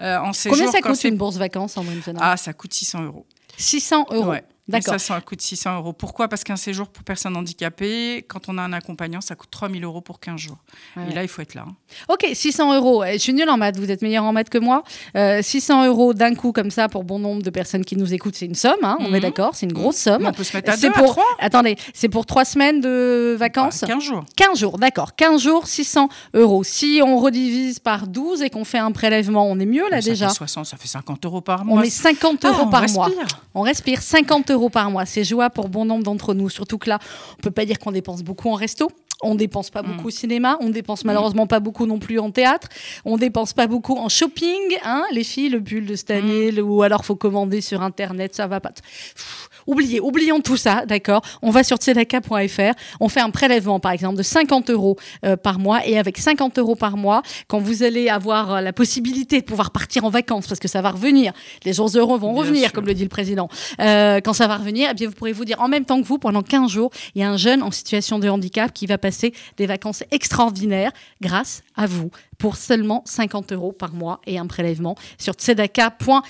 [0.00, 0.56] euh, en séjour.
[0.58, 3.26] Combien ça coûte une bourse vacances, Sandrine Zena Ah, ça coûte 600 euros.
[3.56, 4.30] 600 euros.
[4.30, 4.44] Ouais.
[4.68, 5.00] D'accord.
[5.00, 5.92] Ça, coûte 600 euros.
[5.92, 6.28] Pourquoi?
[6.28, 10.00] Parce qu'un séjour pour personnes handicapées, quand on a un accompagnant, ça coûte 3000 euros
[10.00, 10.58] pour 15 jours.
[10.96, 11.04] Ouais.
[11.10, 11.64] Et là, il faut être là.
[11.66, 11.74] hein.
[12.08, 13.02] Ok, 600 euros.
[13.04, 14.82] Eh, Je suis nulle en maths, vous êtes meilleur en maths que moi.
[15.16, 18.36] Euh, 600 euros d'un coup, comme ça, pour bon nombre de personnes qui nous écoutent,
[18.36, 19.14] c'est une somme, hein, on Mhm.
[19.14, 20.22] est d'accord, c'est une grosse somme.
[20.22, 21.12] Mais on peut se mettre à C'est deux, à pour...
[21.12, 21.24] trois.
[21.38, 24.24] Attendez, c'est pour trois semaines de vacances 15 jours.
[24.36, 25.14] 15 jours, d'accord.
[25.16, 26.62] 15 jours, 600 euros.
[26.64, 30.10] Si on redivise par 12 et qu'on fait un prélèvement, on est mieux là ça
[30.10, 30.28] déjà.
[30.28, 31.78] Fait 60, ça fait 50 euros par mois.
[31.78, 33.00] On met 50 Ah, euros on par respire.
[33.08, 33.26] mois.
[33.54, 35.06] On respire 50 euros par mois.
[35.06, 36.48] C'est jouable pour bon nombre d'entre nous.
[36.50, 36.98] Surtout que là,
[37.38, 38.90] on peut pas dire qu'on dépense beaucoup en resto.
[39.20, 40.56] On dépense pas beaucoup au cinéma.
[40.60, 42.68] On dépense malheureusement pas beaucoup non plus en théâtre.
[43.04, 44.60] On dépense pas beaucoup en shopping.
[44.84, 48.36] Hein, les filles, le pull de cette année, le- ou alors faut commander sur Internet,
[48.36, 48.70] ça va pas.
[48.70, 51.22] Pff, oubliez, oublions tout ça, d'accord?
[51.42, 52.72] On va sur tzedaka.fr.
[52.98, 55.86] On fait un prélèvement, par exemple, de 50 euros euh, par mois.
[55.86, 59.70] Et avec 50 euros par mois, quand vous allez avoir euh, la possibilité de pouvoir
[59.70, 61.32] partir en vacances, parce que ça va revenir,
[61.64, 62.72] les jours heureux vont Bien revenir, sûr.
[62.72, 63.48] comme le dit le président.
[63.80, 66.06] Euh, quand ça va revenir, eh bien, vous pourrez vous dire en même temps que
[66.06, 68.98] vous, pendant 15 jours, il y a un jeune en situation de handicap qui va
[68.98, 74.46] passer des vacances extraordinaires grâce à vous pour seulement 50 euros par mois et un
[74.46, 76.22] prélèvement sur tzedaka.fr.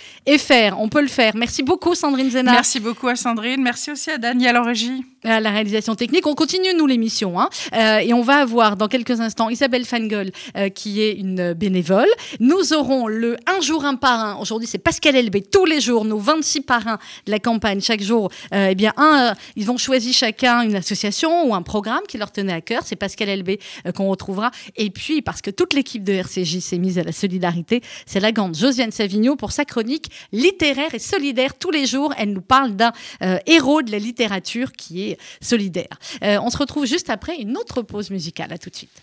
[0.79, 1.37] On peut le faire.
[1.37, 2.53] Merci beaucoup, Sandrine Zena.
[2.53, 3.63] Merci beaucoup à Sandrine.
[3.63, 5.05] Merci aussi à Daniel en régie.
[5.25, 6.27] à la réalisation technique.
[6.27, 7.39] On continue, nous, l'émission.
[7.41, 7.49] Hein.
[7.75, 12.09] Euh, et on va avoir dans quelques instants Isabelle Fangol, euh, qui est une bénévole.
[12.41, 14.39] Nous aurons le Un jour un parrain.
[14.41, 15.43] Aujourd'hui, c'est Pascal Elbé.
[15.43, 19.31] Tous les jours, nos 26 parrains de la campagne, chaque jour, euh, eh bien, un,
[19.31, 22.83] euh, ils ont choisi chacun une association ou un programme qui leur tenait à cœur.
[22.85, 23.61] C'est Pascal Elbé
[23.95, 24.51] qu'on retrouvera.
[24.77, 28.33] Et puis, parce que toute l'équipe de RCJ s'est mise à la solidarité, c'est la
[28.33, 31.59] grande Josiane Savigno pour sa chronique littéraire et solidaire.
[31.59, 32.93] Tous les jours, elle nous parle d'un
[33.23, 35.99] euh, héros de la littérature qui est solidaire.
[36.23, 38.53] Euh, on se retrouve juste après une autre pause musicale.
[38.53, 39.03] À tout de suite.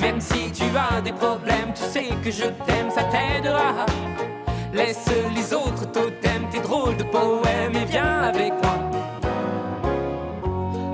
[0.00, 3.84] Même si tu as des problèmes, tu sais que je t'aime, ça t'aidera.
[4.72, 8.76] Laisse les autres totems, tes drôles de poèmes et viens avec moi.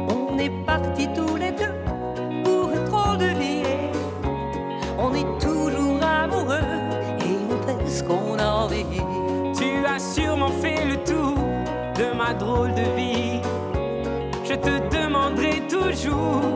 [0.09, 1.75] on est partis tous les deux
[2.43, 3.63] pour drôle de vie.
[4.99, 6.73] On est toujours amoureux
[7.21, 8.85] et on fait ce qu'on a envie.
[9.57, 11.37] Tu as sûrement fait le tour
[11.97, 13.41] de ma drôle de vie.
[14.45, 16.56] Je te demanderai toujours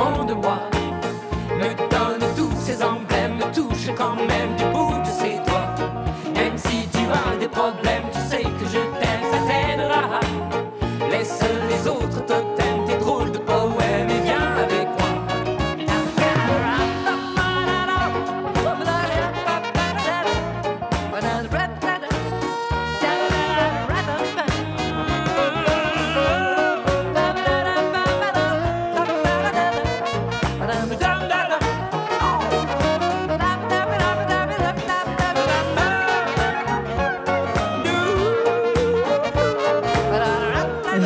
[0.00, 0.58] De moi,
[1.58, 5.74] me donne tous ces emblèmes, me touche quand même du bout de ses doigts.
[6.34, 8.79] Même si tu as des problèmes, tu sais que je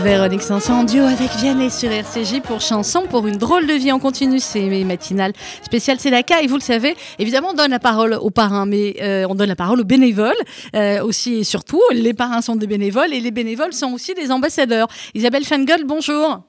[0.03, 3.93] Véronique Sanson en duo avec Vianney sur RCJ pour Chanson pour une drôle de vie.
[3.93, 5.33] On continue ces matinales
[5.63, 9.27] spéciales Sedaka et vous le savez, évidemment on donne la parole aux parrains, mais euh,
[9.29, 10.33] on donne la parole aux bénévoles
[10.75, 11.83] euh, aussi et surtout.
[11.93, 14.89] Les parrains sont des bénévoles et les bénévoles sont aussi des ambassadeurs.
[15.15, 16.43] Isabelle Fangol, bonjour.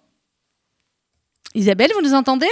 [1.54, 2.50] Isabelle, vous nous entendez?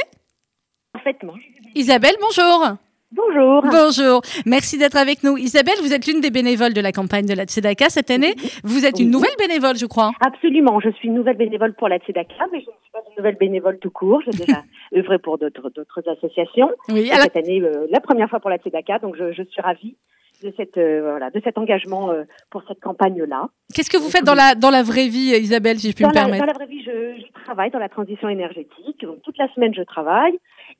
[0.93, 1.33] Parfaitement.
[1.75, 2.77] Isabelle, bonjour.
[3.15, 3.61] Bonjour.
[3.63, 4.21] Bonjour.
[4.45, 5.37] Merci d'être avec nous.
[5.37, 8.33] Isabelle, vous êtes l'une des bénévoles de la campagne de la Tzedaka cette année.
[8.63, 10.11] Vous êtes une nouvelle bénévole, je crois.
[10.25, 10.79] Absolument.
[10.79, 13.35] Je suis une nouvelle bénévole pour la Tzedaka, mais je ne suis pas une nouvelle
[13.37, 14.21] bénévole tout court.
[14.25, 14.63] J'ai déjà
[14.95, 16.71] œuvré pour d'autres d'autres associations.
[16.89, 19.61] Oui, alors- Cette année, euh, la première fois pour la Tzedaka, donc je, je suis
[19.61, 19.95] ravie
[20.41, 23.47] de cette euh, voilà de cet engagement euh, pour cette campagne là.
[23.73, 26.09] Qu'est-ce que vous faites dans la dans la vraie vie, Isabelle, si je puis Dans
[26.09, 29.01] me la, permettre dans la vraie vie, je, je travaille dans la transition énergétique.
[29.03, 30.33] Donc, toute la semaine, je travaille.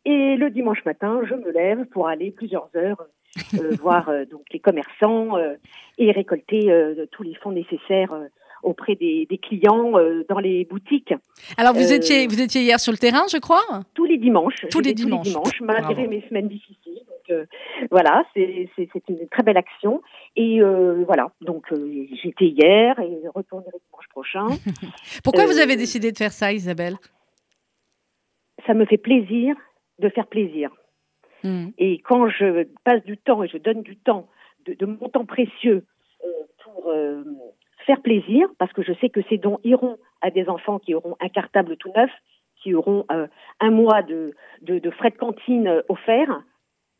[0.06, 3.04] Et le dimanche matin, je me lève pour aller plusieurs heures
[3.56, 5.56] euh, voir euh, donc les commerçants euh,
[5.98, 8.28] et récolter euh, tous les fonds nécessaires euh,
[8.64, 11.14] auprès des, des clients euh, dans les boutiques.
[11.58, 13.62] Alors vous étiez vous étiez hier sur le terrain, je crois?
[13.94, 14.66] tous les dimanches.
[14.72, 15.62] Tous les vais dimanches.
[15.62, 16.10] malgré Bravo.
[16.10, 17.02] mes semaines difficiles.
[17.08, 17.46] Donc euh,
[17.92, 18.70] voilà, c'est
[19.10, 20.02] une très belle action.
[20.36, 24.48] Et euh, voilà, donc euh, j'étais hier et je retournerai dimanche prochain.
[25.24, 26.96] Pourquoi vous avez décidé de faire ça, Isabelle?
[28.66, 29.56] Ça me fait plaisir
[30.00, 30.72] de faire plaisir.
[31.44, 31.70] Hmm.
[31.78, 34.28] Et quand je passe du temps et je donne du temps,
[34.66, 35.86] de, de mon temps précieux
[36.24, 36.28] euh,
[36.64, 37.24] pour euh,
[37.86, 41.16] faire plaisir, parce que je sais que ces dons iront à des enfants qui auront
[41.20, 42.12] un cartable tout neuf,
[42.62, 43.28] qui auront euh,
[43.60, 46.44] un mois de, de, de frais de cantine offerts,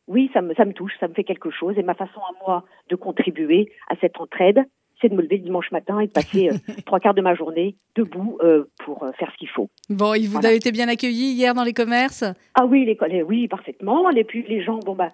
[0.06, 1.78] oui, ça me, ça me touche, ça me fait quelque chose.
[1.78, 4.62] Et ma façon à moi de contribuer à cette entraide,
[5.04, 6.54] c'est de me lever le dimanche matin et de passer euh,
[6.86, 9.68] trois quarts de ma journée debout euh, pour euh, faire ce qu'il faut.
[9.90, 10.48] Bon, il vous Voilà.
[10.48, 12.24] avez été bien accueilli hier dans les commerces?
[12.54, 14.08] Ah oui, les, oui, parfaitement.
[14.10, 15.12] Et puis les gens, bon bah.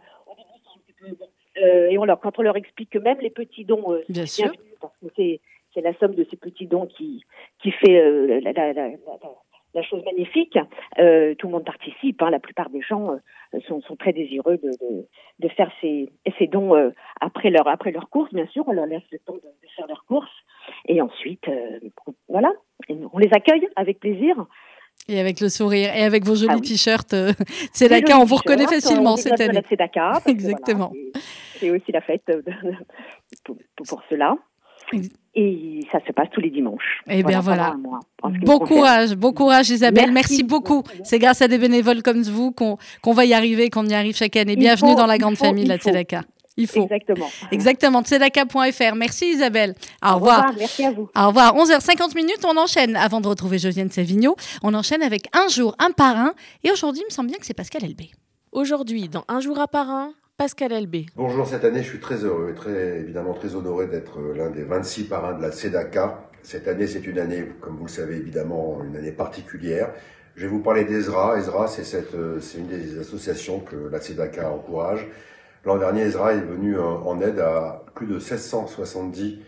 [1.61, 4.27] Euh, et on leur, quand on leur explique que même les petits dons, euh, Bien
[4.27, 4.45] sûr.
[4.51, 5.41] bienvenu, parce que c'est
[5.75, 7.23] c'est la somme de ces petits dons qui
[7.63, 8.89] qui fait euh, la, la, la,
[9.75, 10.59] la- chose magnifique.
[10.99, 12.21] Euh, tout le monde participe.
[12.23, 13.11] Hein, la plupart des gens
[13.55, 15.07] euh, sont, sont très désireux de, de,
[15.41, 16.09] de faire ces,
[16.39, 16.91] ces dons euh,
[17.21, 18.33] après leur après leur course.
[18.33, 20.31] Bien sûr, on leur laisse le temps de, de faire leur course.
[20.87, 21.45] Et ensuite,
[22.29, 22.53] voilà,
[23.13, 24.47] on les accueille avec plaisir.
[25.09, 26.69] Et avec le sourire et avec vos jolis Ah oui.
[26.69, 27.33] t-shirts, euh,
[27.75, 29.63] Tzedaka, jolis on vous reconnaît facilement cette année.
[30.27, 30.89] Exactement.
[30.93, 32.43] voilà, c'est- c'est aussi la fête de-
[33.45, 34.37] pour, pour- pour cela.
[35.35, 37.03] Et ça se passe tous les dimanches.
[37.09, 37.77] Eh bien voilà.
[38.25, 40.43] un Bon courage, bon courage Isabelle, merci, Merci.
[40.43, 40.83] beaucoup.
[41.05, 44.17] C'est grâce à des bénévoles comme vous qu'on qu'on va y arriver, qu'on y arrive
[44.17, 44.55] chaque année.
[44.55, 45.77] Il Bienvenue faut, dans la grande faut, famille la.
[45.79, 46.23] Tzedaka.
[46.57, 46.83] Il faut.
[46.83, 47.29] Exactement.
[47.53, 48.95] Exactement, tzedaka.fr.
[48.97, 49.75] Merci Isabelle.
[50.05, 50.39] Au Au revoir.
[50.39, 51.09] revoir, merci à vous.
[51.17, 51.55] Au revoir.
[51.57, 52.97] 11h50 minutes, on enchaîne.
[52.97, 56.33] Avant de retrouver Josiane Savigno, on enchaîne avec un jour, un parrain.
[56.65, 58.11] Et aujourd'hui, il me semble bien que c'est Pascal Elbé.
[58.53, 61.05] Aujourd'hui, dans Un jour à parrain, Pascal Elbé.
[61.17, 64.49] Bonjour, cette année, je suis très heureux et très, évidemment très honoré d'être euh, l'un
[64.49, 66.31] des 26 parrains de la Tzedaka.
[66.43, 69.91] Cette année, c'est une année, comme vous le savez évidemment, une année particulière.
[70.37, 70.87] Je vais vous parler
[71.69, 75.07] c'est cette, euh, c'est une des associations que la Tzedaka encourage.
[75.67, 79.41] L'an dernier, Ezra est venu euh, en aide à plus de 1670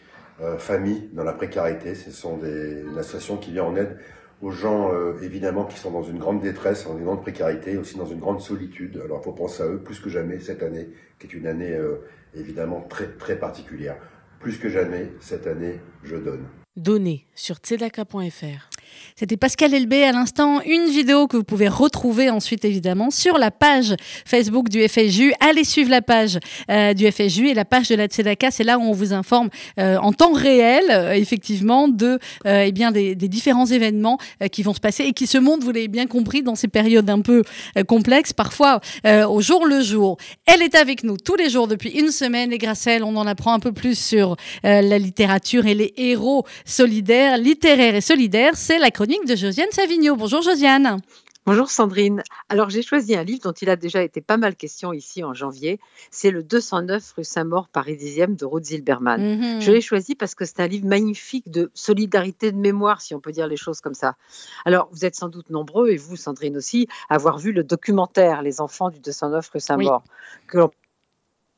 [0.43, 1.95] euh, familles dans la précarité.
[1.95, 3.97] Ce sont des, une association qui vient en aide
[4.43, 7.97] aux gens, euh, évidemment, qui sont dans une grande détresse, dans une grande précarité, aussi
[7.97, 9.01] dans une grande solitude.
[9.05, 10.89] Alors, il faut penser à eux plus que jamais cette année,
[11.19, 13.97] qui est une année, euh, évidemment, très, très particulière.
[14.41, 16.45] Plus que jamais, cette année, je donne.
[16.77, 18.72] Donné sur tzedaka.fr.
[19.17, 23.51] C'était Pascal Elbé à l'instant, une vidéo que vous pouvez retrouver ensuite évidemment sur la
[23.51, 25.33] page Facebook du FSJU.
[25.41, 26.39] Allez suivre la page
[26.71, 29.49] euh, du FSJU et la page de la Tzedaka, c'est là où on vous informe
[29.79, 34.19] euh, en temps réel euh, effectivement de eh bien des, différents événements
[34.51, 37.09] qui vont se passer et qui se montrent, vous l'avez bien compris, dans ces périodes
[37.09, 37.43] un peu
[37.87, 40.17] complexes, parfois au jour le jour.
[40.47, 43.17] Elle est avec nous tous les jours depuis une semaine et grâce à elle, on
[43.17, 48.53] en apprend un peu plus sur la littérature et les héros solidaires, littéraires et solidaires.
[48.55, 50.17] C'est la chronique de Josiane Savigno.
[50.17, 51.01] Bonjour Josiane.
[51.47, 52.25] Bonjour Sandrine.
[52.49, 55.35] Alors j'ai choisi un livre dont il a déjà été pas mal question ici en
[55.35, 55.79] janvier.
[56.11, 59.37] C'est le 209 rue Saint-Maur, Paris 10e de Ruth Zilberman.
[59.39, 59.61] Mhm.
[59.61, 63.21] Je l'ai choisi parce que c'est un livre magnifique de solidarité de mémoire, si on
[63.21, 64.17] peut dire les choses comme ça.
[64.65, 68.43] Alors vous êtes sans doute nombreux, et vous Sandrine aussi, à avoir vu le documentaire
[68.43, 70.03] Les enfants du 209 rue Saint-Maur,
[70.49, 70.71] que l'on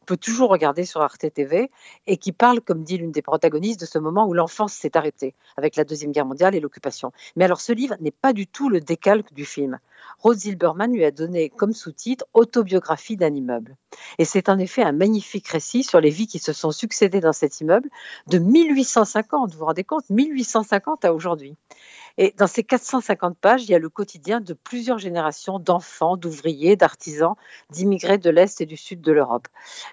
[0.05, 1.71] peut toujours regarder sur Arte TV
[2.07, 5.35] et qui parle, comme dit l'une des protagonistes, de ce moment où l'enfance s'est arrêtée
[5.57, 7.13] avec la Deuxième Guerre mondiale et l'occupation.
[7.37, 9.79] Mais alors ce livre n'est pas du tout le décalque du film.
[10.19, 13.77] Rose Zilberman lui a donné comme sous-titre Autobiographie d'un immeuble.
[14.19, 17.33] Et c'est en effet un magnifique récit sur les vies qui se sont succédées dans
[17.33, 17.89] cet immeuble
[18.27, 20.09] de 1850, vous vous rendez compte?
[20.11, 21.57] 1850 à aujourd'hui.
[22.17, 26.77] Et dans ces 450 pages, il y a le quotidien de plusieurs générations d'enfants, d'ouvriers,
[26.77, 27.35] d'artisans,
[27.71, 29.49] d'immigrés de l'Est et du Sud de l'Europe.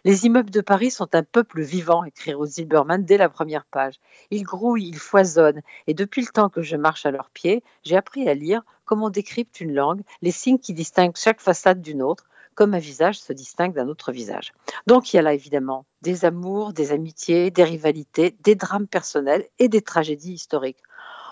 [0.05, 3.95] Les immeubles de Paris sont un peuple vivant, écrit Rose Zilberman dès la première page.
[4.29, 7.97] Ils grouillent, ils foisonnent, et depuis le temps que je marche à leurs pieds, j'ai
[7.97, 12.01] appris à lire comme on décrypte une langue, les signes qui distinguent chaque façade d'une
[12.01, 14.53] autre, comme un visage se distingue d'un autre visage.
[14.85, 19.47] Donc il y a là évidemment des amours, des amitiés, des rivalités, des drames personnels
[19.59, 20.81] et des tragédies historiques.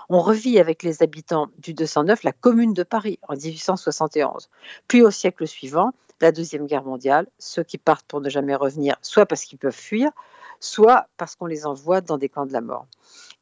[0.09, 4.49] On revit avec les habitants du 209 la Commune de Paris en 1871.
[4.87, 8.97] Puis au siècle suivant, la Deuxième Guerre mondiale, ceux qui partent pour ne jamais revenir,
[9.03, 10.09] soit parce qu'ils peuvent fuir,
[10.59, 12.87] soit parce qu'on les envoie dans des camps de la mort.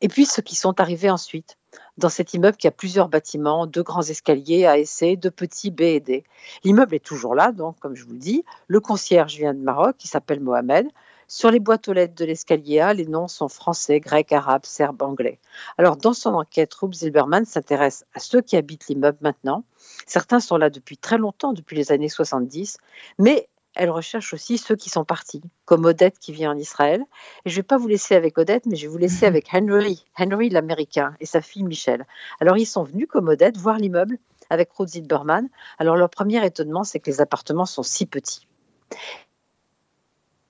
[0.01, 1.57] Et puis ceux qui sont arrivés ensuite,
[1.97, 5.82] dans cet immeuble qui a plusieurs bâtiments, deux grands escaliers A et deux petits B
[5.82, 6.24] et D.
[6.63, 8.43] L'immeuble est toujours là, donc comme je vous le dis.
[8.68, 10.88] Le concierge vient de Maroc, qui s'appelle Mohamed.
[11.30, 15.01] Sur les boîtes aux lettres de l'escalier A, les noms sont français, grec, arabe, serbe,
[15.01, 15.39] anglais.
[15.78, 19.65] Alors, dans son enquête, Rube Zilberman s'intéresse à ceux qui habitent l'immeuble maintenant.
[20.05, 22.78] Certains sont là depuis très longtemps, depuis les années 70,
[23.19, 27.03] mais elle recherche aussi ceux qui sont partis, comme Odette qui vit en Israël.
[27.43, 29.49] Et je ne vais pas vous laisser avec Odette, mais je vais vous laisser avec
[29.53, 32.07] Henry, Henry l'Américain et sa fille Michelle.
[32.39, 34.17] Alors ils sont venus comme Odette voir l'immeuble
[34.49, 35.49] avec Ruth Zilberman.
[35.78, 38.47] Alors leur premier étonnement, c'est que les appartements sont si petits.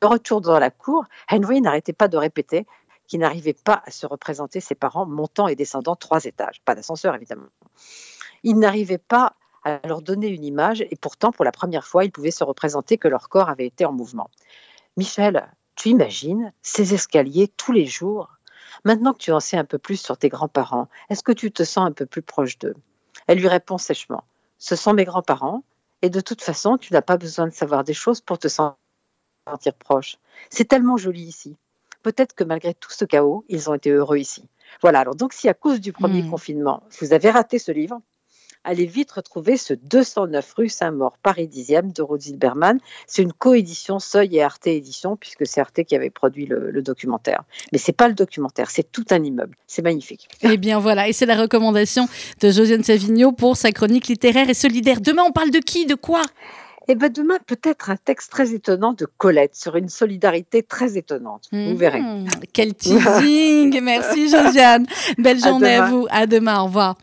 [0.01, 2.67] De retour dans la cour, Henry n'arrêtait pas de répéter
[3.07, 6.61] qu'il n'arrivait pas à se représenter ses parents montant et descendant trois étages.
[6.65, 7.47] Pas d'ascenseur, évidemment.
[8.43, 12.11] Il n'arrivait pas à leur donner une image et pourtant, pour la première fois, ils
[12.11, 14.29] pouvaient se représenter que leur corps avait été en mouvement.
[14.97, 18.29] Michel, tu imagines ces escaliers tous les jours?
[18.83, 21.63] Maintenant que tu en sais un peu plus sur tes grands-parents, est-ce que tu te
[21.63, 22.75] sens un peu plus proche d'eux?
[23.25, 24.23] Elle lui répond sèchement
[24.59, 25.63] Ce sont mes grands-parents
[26.01, 28.77] et de toute façon, tu n'as pas besoin de savoir des choses pour te sentir
[29.79, 30.17] proche.
[30.49, 31.55] C'est tellement joli ici.
[32.03, 34.43] Peut-être que malgré tout ce chaos, ils ont été heureux ici.
[34.81, 36.29] Voilà, alors donc si à cause du premier Hmm.
[36.29, 37.99] confinement, vous avez raté ce livre,
[38.63, 42.79] allez vite retrouver ce 209 rue Saint-Maur, Paris 10e de Ruth Zilberman.
[43.07, 46.81] C'est une coédition Seuil et Arte Édition, puisque c'est Arte qui avait produit le, le
[46.81, 47.43] documentaire.
[47.71, 49.55] Mais c'est pas le documentaire, c'est tout un immeuble.
[49.67, 50.27] C'est magnifique.
[50.43, 52.07] Eh bien voilà, et c'est la recommandation
[52.41, 54.99] de Josiane Savigno pour sa chronique littéraire et solidaire.
[55.01, 56.21] Demain, on parle de qui De quoi?
[56.89, 61.49] Et ben demain, peut-être un texte très étonnant de Colette sur une solidarité très étonnante.
[61.51, 62.01] Vous verrez.
[62.01, 64.85] Mmh, Quel teasing Merci Josiane.
[65.17, 66.07] Belle journée à, vous.
[66.09, 66.61] À demain.
[66.61, 66.97] Au revoir.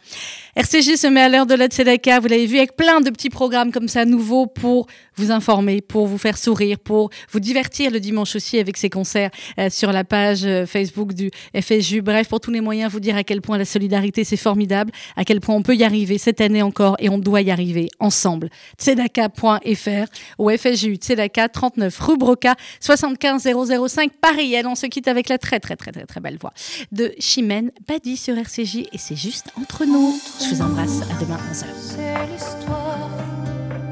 [0.57, 2.20] RCJ se met à l'heure de la Tzedaka.
[2.20, 4.86] Vous l'avez vu avec plein de petits programmes comme ça nouveaux pour
[5.16, 9.30] vous informer, pour vous faire sourire, pour vous divertir le dimanche aussi avec ces concerts
[9.59, 11.30] euh, sur la page euh, Facebook du
[11.61, 12.02] FSJU.
[12.02, 15.24] Bref, pour tous les moyens, vous dire à quel point la solidarité c'est formidable, à
[15.24, 18.48] quel point on peut y arriver cette année encore et on doit y arriver ensemble.
[18.78, 20.07] Tzedaka.fr
[20.38, 23.42] au FSJU Tzedaka 39 rue Broca 75
[23.88, 24.55] 005 Paris.
[24.55, 26.52] Allez, on se quitte avec la très très très très très belle voix
[26.92, 30.14] de Chimène Badi sur RCJ et c'est juste entre nous.
[30.45, 31.01] Je vous embrasse.
[31.11, 31.64] À demain, 11h.
[31.74, 33.09] C'est l'histoire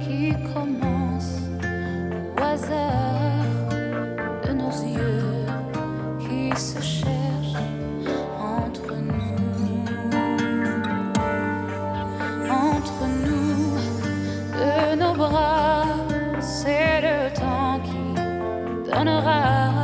[0.00, 1.32] qui commence
[2.36, 3.46] au hasard
[4.44, 5.46] de nos yeux
[6.20, 7.62] qui se cherchent
[8.38, 9.82] entre nous.
[12.50, 13.78] Entre nous,
[14.52, 15.86] de nos bras,
[16.40, 19.81] c'est le temps qui donnera.